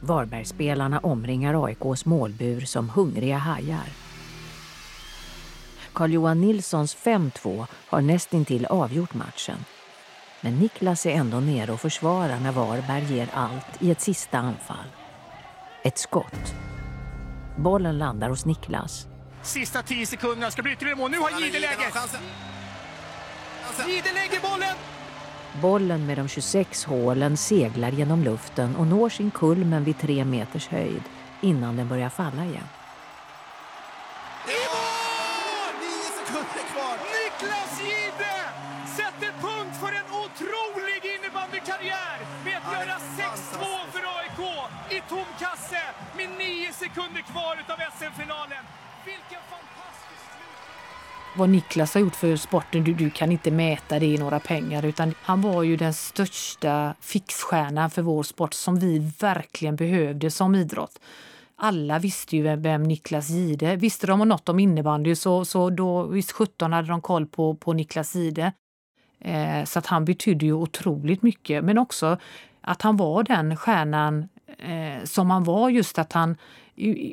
Varbergsspelarna 0.00 0.98
omringar 0.98 1.64
AIKs 1.64 2.04
målbur 2.04 2.60
som 2.60 2.90
hungriga 2.90 3.38
hajar. 3.38 3.88
Carl-Johan 5.92 6.40
Nilssons 6.40 6.96
5-2 6.96 7.66
har 7.88 8.00
nästintill 8.00 8.66
avgjort 8.66 9.14
matchen. 9.14 9.64
Men 10.40 10.58
Niklas 10.58 11.06
är 11.06 11.10
ändå 11.10 11.40
nere 11.40 11.72
och 11.72 11.80
försvarar 11.80 12.40
när 12.40 12.52
Varberg 12.52 13.14
ger 13.14 13.28
allt 13.32 13.82
i 13.82 13.90
ett 13.90 14.00
sista 14.00 14.38
anfall. 14.38 14.86
Ett 15.86 15.98
skott. 15.98 16.54
Bollen 17.56 17.98
landar 17.98 18.28
hos 18.28 18.44
Niklas. 18.44 19.06
Sista 19.42 19.82
tio 19.82 20.06
sekunderna 20.06 20.50
ska 20.50 20.62
bli 20.62 20.72
ytterligare 20.72 20.98
mål. 20.98 21.10
Nu 21.10 21.18
har 21.18 21.30
Jihde 21.40 21.58
läget! 21.58 21.94
Jihde 23.88 24.12
lägger 24.12 24.40
bollen! 24.42 24.76
Bollen 25.62 26.06
med 26.06 26.18
de 26.18 26.28
26 26.28 26.84
hålen 26.84 27.36
seglar 27.36 27.90
genom 27.90 28.24
luften 28.24 28.76
och 28.76 28.86
når 28.86 29.08
sin 29.08 29.30
kulmen 29.30 29.84
vid 29.84 29.98
tre 29.98 30.24
meters 30.24 30.68
höjd 30.68 31.02
innan 31.40 31.76
den 31.76 31.88
börjar 31.88 32.08
falla 32.08 32.44
igen. 32.44 32.68
Sekunder 46.88 47.22
kvar 47.22 47.56
av 47.74 47.78
SM-finalen. 47.98 48.64
Vilken 49.04 49.42
fantastisk 49.50 50.26
vad 51.36 51.48
Niklas 51.48 51.94
har 51.94 52.00
gjort 52.00 52.16
för 52.16 52.36
sporten, 52.36 52.84
du, 52.84 52.94
du 52.94 53.10
kan 53.10 53.32
inte 53.32 53.50
mäta 53.50 53.98
det 53.98 54.06
i 54.06 54.18
några 54.18 54.40
pengar. 54.40 54.84
Utan 54.84 55.14
han 55.22 55.40
var 55.40 55.62
ju 55.62 55.76
den 55.76 55.94
största 55.94 56.94
fixstjärnan 57.00 57.90
för 57.90 58.02
vår 58.02 58.22
sport 58.22 58.54
som 58.54 58.78
vi 58.78 59.12
verkligen 59.20 59.76
behövde 59.76 60.30
som 60.30 60.54
idrott. 60.54 60.98
Alla 61.56 61.98
visste 61.98 62.36
ju 62.36 62.42
vem, 62.42 62.62
vem 62.62 62.82
Niklas 62.82 63.30
Gide. 63.30 63.76
Visste 63.76 64.06
de 64.06 64.28
något 64.28 64.48
om 64.48 64.58
innebandy 64.58 65.14
så, 65.14 65.44
så 65.44 65.70
då 65.70 66.02
visst 66.02 66.32
17 66.32 66.72
hade 66.72 66.88
de 66.88 67.00
koll 67.00 67.26
på, 67.26 67.54
på 67.54 67.72
Niklas 67.72 68.14
Gide. 68.14 68.52
Eh, 69.20 69.64
så 69.64 69.78
att 69.78 69.86
han 69.86 70.04
betydde 70.04 70.46
ju 70.46 70.52
otroligt 70.52 71.22
mycket. 71.22 71.64
Men 71.64 71.78
också 71.78 72.18
att 72.60 72.82
han 72.82 72.96
var 72.96 73.22
den 73.22 73.56
stjärnan 73.56 74.28
eh, 74.58 75.04
som 75.04 75.30
han 75.30 75.44
var. 75.44 75.70
Just 75.70 75.98
att 75.98 76.12
han 76.12 76.36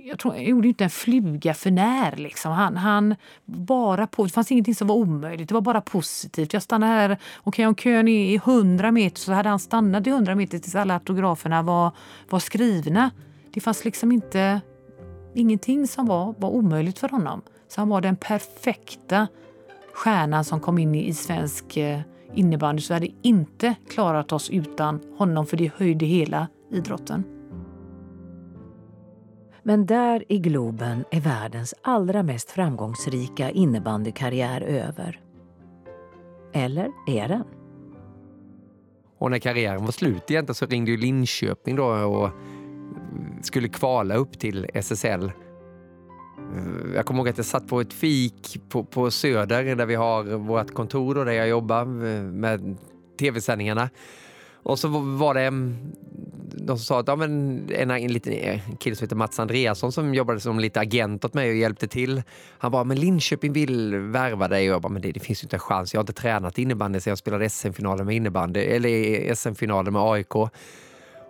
jag 0.06 0.20
tror, 0.20 0.36
jag 0.36 0.44
gjorde 0.44 0.68
inte 0.68 0.84
en 0.84 0.90
fluga 0.90 1.54
för 1.54 1.72
när. 1.72 2.16
Liksom. 2.16 2.52
Han, 2.52 2.78
han 2.78 3.16
bara 3.46 4.08
på, 4.08 4.24
det 4.24 4.30
fanns 4.30 4.52
ingenting 4.52 4.76
som 4.76 4.88
var 4.88 4.96
omöjligt, 4.96 5.50
det 5.50 5.54
var 5.54 5.62
bara 5.62 5.82
positivt. 5.82 6.54
Jag 6.54 6.62
stannade 6.62 6.92
här, 6.92 7.18
okej 7.44 7.68
om 7.68 7.76
kön 7.76 8.08
är 8.08 8.36
100 8.36 8.92
meter 8.92 9.20
så 9.20 9.34
hade 9.34 9.50
han 9.50 9.60
stannat 9.60 10.08
i 10.08 10.10
100 10.10 10.36
meter 10.36 10.60
tills 10.60 10.76
alla 10.76 10.94
autograferna 10.94 11.62
var, 11.62 11.92
var 12.30 12.40
skrivna. 12.40 13.12
Det 13.54 13.62
fanns 13.62 13.86
liksom 13.86 14.12
inte, 14.12 14.62
ingenting 15.34 15.88
som 15.88 16.06
var, 16.06 16.36
var 16.38 16.50
omöjligt 16.50 17.00
för 17.00 17.10
honom. 17.10 17.42
Så 17.68 17.82
han 17.82 17.90
var 17.90 18.02
den 18.02 18.16
perfekta 18.16 19.28
stjärnan 19.94 20.44
som 20.44 20.60
kom 20.60 20.78
in 20.78 20.96
i 20.96 21.14
svensk 21.14 21.78
eh, 21.78 22.00
innebandy. 22.34 22.82
Så 22.82 22.94
vi 22.94 22.94
hade 22.94 23.14
inte 23.22 23.76
klarat 23.90 24.32
oss 24.32 24.50
utan 24.50 25.00
honom 25.18 25.46
för 25.46 25.58
det 25.58 25.72
höjde 25.78 26.06
hela 26.06 26.48
idrotten. 26.72 27.33
Men 29.64 29.86
där 29.86 30.24
i 30.32 30.40
Globen 30.40 31.06
är 31.12 31.22
världens 31.22 31.74
allra 31.82 32.24
mest 32.24 32.52
framgångsrika 32.52 33.50
innebandykarriär 33.50 34.62
över. 34.62 35.22
Eller 36.54 36.92
är 37.08 37.28
den? 37.28 37.44
Och 39.18 39.32
när 39.32 39.40
karriären 39.40 39.86
var 39.86 39.92
slut 39.92 40.32
egentligen 40.32 40.56
så 40.56 40.66
ringde 40.66 40.92
ju 40.92 40.98
Linköping 40.98 41.76
då 41.76 41.86
och 41.86 42.30
skulle 43.42 43.68
kvala 43.68 44.16
upp 44.16 44.40
till 44.40 44.68
SSL. 44.74 45.24
Eh, 45.24 45.32
jag 46.96 47.06
kommer 47.06 47.20
ihåg 47.20 47.30
att 47.30 47.38
jag 47.38 47.46
satt 47.46 47.68
på 47.68 47.82
ett 47.82 47.94
fik 47.94 48.62
på, 48.70 48.84
på 48.84 49.12
Söder 49.12 49.76
där 49.76 49.86
vi 49.86 49.96
har 49.96 50.24
vårt 50.24 50.74
kontor 50.74 51.18
och 51.18 51.26
där 51.26 51.32
jag 51.32 51.48
jobbar 51.48 51.82
eh, 51.82 52.24
med 52.24 52.78
tv-sändningarna. 53.20 53.90
Och 54.64 54.80
så 54.80 54.88
var 55.00 55.34
det 55.34 55.52
de 56.66 56.78
som 56.78 56.86
sa 56.86 57.00
att 57.00 57.08
ja, 57.08 57.16
men 57.16 57.64
en, 57.70 57.92
en 57.92 58.14
liten 58.14 58.34
eh, 58.34 58.60
kille 58.80 58.96
som 58.96 59.06
heter 59.06 59.16
Mats 59.16 59.40
Andreasson 59.40 59.92
som 59.92 60.14
jobbade 60.14 60.40
som 60.40 60.60
lite 60.60 60.80
agent 60.80 61.26
åt 61.26 61.34
mig 61.34 61.50
och 61.50 61.56
hjälpte 61.56 61.88
till. 61.88 62.24
Han 62.58 62.72
bara, 62.72 62.84
men 62.84 63.00
Linköping 63.00 63.54
vill 63.54 63.96
värva 63.96 64.48
dig. 64.48 64.70
Och 64.70 64.74
jag 64.74 64.82
bara, 64.82 64.94
men 64.94 65.02
det, 65.02 65.12
det 65.12 65.20
finns 65.20 65.44
ju 65.44 65.46
inte 65.46 65.56
en 65.56 65.60
chans. 65.60 65.94
Jag 65.94 66.00
har 66.00 66.04
inte 66.04 66.14
tränat 66.14 66.58
innebandy 66.58 67.00
sedan 67.00 67.12
jag 67.12 67.18
spelade 67.18 67.50
SM-finalen 67.50 68.06
med 68.06 68.16
innebandy, 68.16 68.60
eller 68.60 69.30
eh, 69.30 69.34
SM-finalen 69.36 69.94
med 69.94 70.02
AIK. 70.02 70.36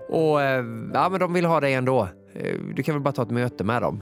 Och 0.10 0.42
eh, 0.42 0.66
ja, 0.94 1.10
men 1.10 1.20
de 1.20 1.34
vill 1.34 1.46
ha 1.46 1.60
dig 1.60 1.74
ändå. 1.74 2.08
Du 2.76 2.84
kan 2.84 2.96
väl 2.96 3.02
bara 3.02 3.12
ta 3.12 3.22
ett 3.22 3.32
möte 3.32 3.64
med 3.64 3.82
dem. 3.82 4.02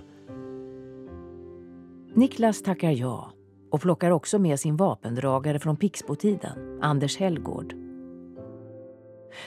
Niklas 2.15 2.63
tackar 2.63 2.91
ja 2.91 3.31
och 3.71 3.81
plockar 3.81 4.11
också 4.11 4.39
med 4.39 4.59
sin 4.59 4.75
vapendragare 4.75 5.59
från 5.59 5.77
Pixbo-tiden, 5.77 6.79
Anders 6.81 7.17
Hellgård. 7.17 7.90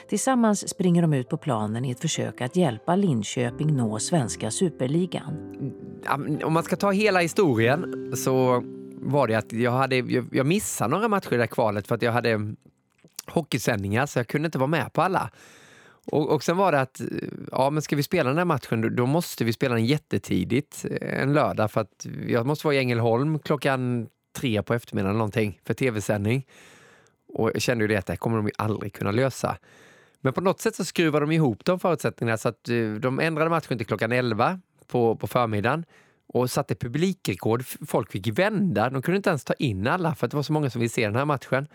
Tillsammans 0.09 0.69
springer 0.69 1.01
de 1.01 1.13
ut 1.13 1.29
på 1.29 1.37
planen 1.37 1.85
i 1.85 1.91
ett 1.91 1.99
försök 1.99 2.41
att 2.41 2.55
hjälpa 2.55 2.95
Linköping 2.95 3.75
nå 3.75 3.99
svenska 3.99 4.51
superligan. 4.51 5.33
Om 6.43 6.53
man 6.53 6.63
ska 6.63 6.75
ta 6.75 6.91
hela 6.91 7.19
historien 7.19 8.11
så 8.15 8.63
var 8.93 9.27
det 9.27 9.35
att 9.35 9.53
jag, 9.53 9.71
hade, 9.71 9.95
jag 10.31 10.45
missade 10.45 10.89
några 10.89 11.07
matcher 11.07 11.33
i 11.33 11.37
det 11.37 11.47
kvalet 11.47 11.87
för 11.87 11.95
att 11.95 12.01
jag 12.01 12.11
hade 12.11 12.55
hockeysändningar 13.27 14.05
så 14.05 14.19
jag 14.19 14.27
kunde 14.27 14.45
inte 14.45 14.57
vara 14.57 14.67
med 14.67 14.93
på 14.93 15.01
alla. 15.01 15.31
Och, 16.05 16.29
och 16.29 16.43
sen 16.43 16.57
var 16.57 16.71
det 16.71 16.81
att, 16.81 17.01
ja 17.51 17.69
men 17.69 17.81
ska 17.81 17.95
vi 17.95 18.03
spela 18.03 18.29
den 18.29 18.37
här 18.37 18.45
matchen 18.45 18.81
då, 18.81 18.89
då 18.89 19.05
måste 19.05 19.43
vi 19.43 19.53
spela 19.53 19.75
den 19.75 19.85
jättetidigt 19.85 20.85
eh, 21.01 21.21
en 21.21 21.33
lördag 21.33 21.71
för 21.71 21.81
att 21.81 22.07
jag 22.27 22.45
måste 22.45 22.67
vara 22.67 22.75
i 22.75 22.79
Ängelholm 22.79 23.39
klockan 23.39 24.07
tre 24.37 24.63
på 24.63 24.73
eftermiddagen 24.73 25.17
någonting 25.17 25.59
för 25.65 25.73
tv-sändning. 25.73 26.45
Och 27.35 27.51
jag 27.53 27.61
kände 27.61 27.83
ju 27.83 27.87
det 27.87 27.95
att 27.95 28.05
det 28.05 28.13
här 28.13 28.17
kommer 28.17 28.37
de 28.37 28.45
ju 28.45 28.51
aldrig 28.57 28.93
kunna 28.93 29.11
lösa. 29.11 29.57
Men 30.21 30.33
på 30.33 30.41
något 30.41 30.61
sätt 30.61 30.75
så 30.75 30.85
skruvade 30.85 31.25
de 31.25 31.31
ihop 31.31 31.65
de 31.65 31.79
förutsättningarna 31.79 32.37
så 32.37 32.49
att 32.49 32.69
eh, 32.69 32.91
de 32.99 33.19
ändrade 33.19 33.49
matchen 33.49 33.77
till 33.77 33.87
klockan 33.87 34.11
11 34.11 34.59
på, 34.87 35.15
på 35.15 35.27
förmiddagen 35.27 35.85
och 36.27 36.51
satte 36.51 36.75
publikrekord. 36.75 37.63
Folk 37.87 38.11
fick 38.11 38.27
vända. 38.27 38.89
De 38.89 39.01
kunde 39.01 39.17
inte 39.17 39.29
ens 39.29 39.43
ta 39.43 39.53
in 39.53 39.87
alla 39.87 40.15
för 40.15 40.27
att 40.27 40.31
det 40.31 40.35
var 40.35 40.43
så 40.43 40.53
många 40.53 40.69
som 40.69 40.79
ville 40.79 40.89
se 40.89 41.05
den 41.05 41.15
här 41.15 41.25
matchen. 41.25 41.67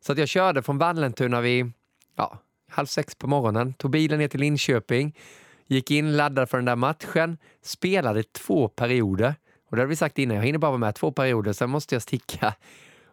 Så 0.00 0.12
att 0.12 0.18
jag 0.18 0.28
körde 0.28 0.62
från 0.62 0.78
Vallentuna 0.78 1.40
vid 1.40 1.72
ja, 2.16 2.38
halv 2.70 2.86
sex 2.86 3.14
på 3.14 3.26
morgonen, 3.26 3.72
tog 3.72 3.90
bilen 3.90 4.18
ner 4.18 4.28
till 4.28 4.40
Linköping, 4.40 5.16
gick 5.66 5.90
in, 5.90 6.16
laddade 6.16 6.46
för 6.46 6.58
den 6.58 6.64
där 6.64 6.76
matchen, 6.76 7.38
spelade 7.62 8.22
två 8.22 8.68
perioder. 8.68 9.34
Och 9.70 9.76
det 9.76 9.82
hade 9.82 9.88
vi 9.88 9.96
sagt 9.96 10.18
innan, 10.18 10.36
jag 10.36 10.44
hinner 10.44 10.58
bara 10.58 10.70
vara 10.70 10.78
med 10.78 10.94
två 10.94 11.12
perioder, 11.12 11.52
sen 11.52 11.70
måste 11.70 11.94
jag 11.94 12.02
sticka. 12.02 12.54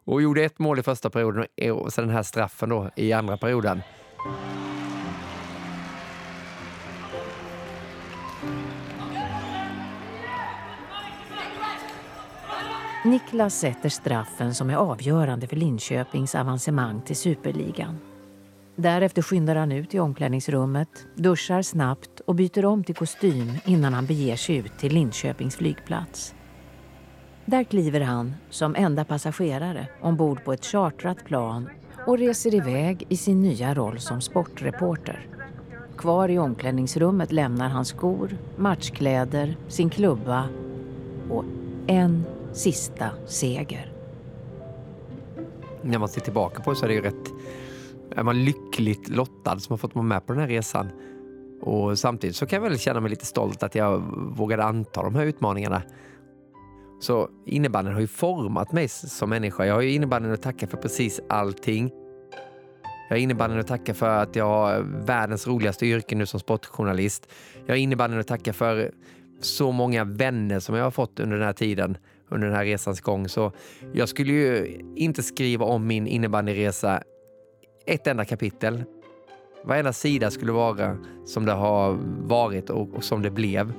Och 0.06 0.22
gjorde 0.22 0.44
ett 0.44 0.60
mål 0.60 0.80
i 0.80 0.84
första 0.84 1.10
perioden 1.10 1.46
och 1.72 1.94
sen 1.94 2.08
den 2.08 2.16
här 2.16 2.24
straffen 2.24 2.70
då 2.70 2.90
i 2.96 3.14
andra 3.14 3.38
perioden. 3.38 3.82
Niklas 13.06 13.60
sätter 13.60 13.90
straffen 13.90 14.56
som 14.56 14.70
är 14.70 14.76
avgörande 14.76 15.48
för 15.48 15.56
Linköpings 15.56 16.36
avancemang 16.36 17.02
till 17.02 17.16
superligan. 17.16 17.98
Därefter 18.76 19.22
skyndar 19.22 19.56
han 19.56 19.72
ut 19.72 19.94
i 19.94 20.00
omklädningsrummet, 20.00 20.90
duschar 21.16 21.62
snabbt 21.62 22.20
och 22.20 22.36
byter 22.36 22.66
om 22.66 22.84
till 22.84 22.96
kostym 22.96 23.52
innan 23.66 23.94
han 23.94 24.06
beger 24.06 24.36
sig 24.36 24.56
ut 24.56 24.78
till 24.78 24.94
Linköpings 24.94 25.56
flygplats. 25.56 26.35
Där 27.46 27.64
kliver 27.64 28.02
han, 28.02 28.34
som 28.50 28.76
enda 28.76 29.06
passagerare, 29.06 29.88
ombord 30.02 30.44
på 30.44 30.54
ett 30.54 30.66
chartrat 30.66 31.26
plan 31.26 31.70
och 32.08 32.18
reser 32.18 32.56
iväg 32.56 33.06
i 33.10 33.18
sin 33.18 33.42
nya 33.42 33.74
roll 33.74 34.00
som 34.00 34.22
sportreporter. 34.22 35.28
Kvar 35.98 36.30
i 36.30 36.40
omklädningsrummet 36.40 37.32
lämnar 37.32 37.70
han 37.70 37.86
skor, 37.86 38.38
matchkläder, 38.58 39.58
sin 39.68 39.90
klubba 39.90 40.50
och 41.30 41.44
en 41.88 42.24
sista 42.54 43.10
seger. 43.28 43.92
När 45.82 46.00
man 46.00 46.10
ser 46.10 46.22
tillbaka 46.22 46.62
på 46.62 46.70
det 46.70 46.76
så 46.76 46.86
är 46.86 46.90
det 46.90 46.96
ju 46.96 47.02
rätt... 47.02 47.32
Är 48.16 48.24
man 48.24 48.46
lyckligt 48.46 49.10
lottad 49.10 49.60
som 49.60 49.74
har 49.74 49.78
fått 49.78 49.96
vara 49.96 50.06
med 50.06 50.26
på 50.26 50.34
den 50.34 50.42
här 50.42 50.48
resan. 50.48 50.90
Och 51.62 52.00
samtidigt 52.00 52.36
så 52.36 52.46
kan 52.46 52.64
jag 52.64 52.70
väl 52.70 52.80
känna 52.80 53.00
mig 53.00 53.10
lite 53.10 53.26
stolt 53.26 53.64
att 53.64 53.76
jag 53.76 54.04
vågade 54.38 54.64
anta 54.64 55.04
de 55.04 55.16
här 55.16 55.26
utmaningarna. 55.26 55.82
Så 57.00 57.30
innebandyn 57.46 57.94
har 57.94 58.02
ju 58.02 58.08
format 58.08 58.72
mig 58.72 58.88
som 58.88 59.30
människa. 59.30 59.66
Jag 59.66 59.74
har 59.74 59.82
ju 59.82 59.92
innebandyn 59.92 60.34
att 60.34 60.42
tacka 60.42 60.68
för 60.68 60.78
precis 60.78 61.22
allting. 61.30 61.92
Jag 63.10 63.16
har 63.16 63.22
innebandyn 63.22 63.60
att 63.60 63.68
tacka 63.68 63.94
för 63.94 64.10
att 64.10 64.36
jag 64.36 64.46
har 64.46 64.80
världens 65.06 65.48
roligaste 65.48 65.86
yrke 65.86 66.16
nu 66.16 66.26
som 66.26 66.40
sportjournalist. 66.40 67.28
Jag 67.66 67.74
har 67.74 67.78
innebandyn 67.78 68.20
att 68.20 68.28
tacka 68.28 68.54
för 68.54 68.92
så 69.40 69.72
många 69.72 70.04
vänner 70.04 70.60
som 70.60 70.76
jag 70.76 70.84
har 70.84 70.92
fått 70.92 71.20
under 71.20 71.38
den 71.38 71.46
här 71.46 71.54
tiden, 71.54 71.98
under 72.30 72.48
den 72.48 72.56
här 72.56 72.66
resans 72.66 73.02
gång. 73.02 73.30
Så 73.30 73.52
jag 73.94 74.10
skulle 74.10 74.34
ju 74.34 74.82
inte 74.96 75.24
skriva 75.24 75.66
om 75.66 75.88
min 75.88 76.08
innebandyresa 76.08 77.04
ett 77.86 78.08
enda 78.08 78.26
kapitel. 78.26 78.84
Varenda 79.64 79.94
sida 79.94 80.32
skulle 80.32 80.52
vara 80.52 80.98
som 81.26 81.46
det 81.46 81.52
har 81.52 81.98
varit 82.28 82.70
och, 82.70 82.94
och 82.94 83.04
som 83.04 83.22
det 83.22 83.30
blev. 83.30 83.74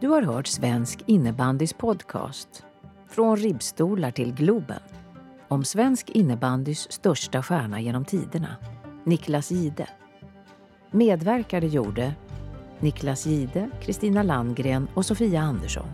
Du 0.00 0.08
har 0.08 0.22
hört 0.22 0.46
Svensk 0.46 1.02
innebandys 1.06 1.72
podcast. 1.72 2.64
Från 3.08 3.36
ribbstolar 3.36 4.10
till 4.10 4.34
Globen. 4.34 4.80
Om 5.48 5.64
svensk 5.64 6.10
innebandys 6.10 6.92
största 6.92 7.42
stjärna 7.42 7.80
genom 7.80 8.04
tiderna, 8.04 8.56
Niklas 9.04 9.50
Gide. 9.50 9.88
Medverkade 10.90 11.66
gjorde 11.66 12.14
Niklas 12.80 13.26
Gide, 13.26 13.70
Kristina 13.82 14.22
Landgren 14.22 14.88
och 14.94 15.06
Sofia 15.06 15.40
Andersson. 15.40 15.88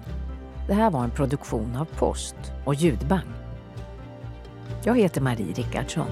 Det 0.69 0.75
här 0.75 0.91
var 0.91 1.05
en 1.05 1.11
produktion 1.11 1.77
av 1.77 1.85
Post 1.85 2.37
och 2.67 2.75
Ljudbang. 2.75 3.33
Jag 4.85 4.99
heter 4.99 5.21
Marie 5.21 5.55
Rickardsson. 5.55 6.11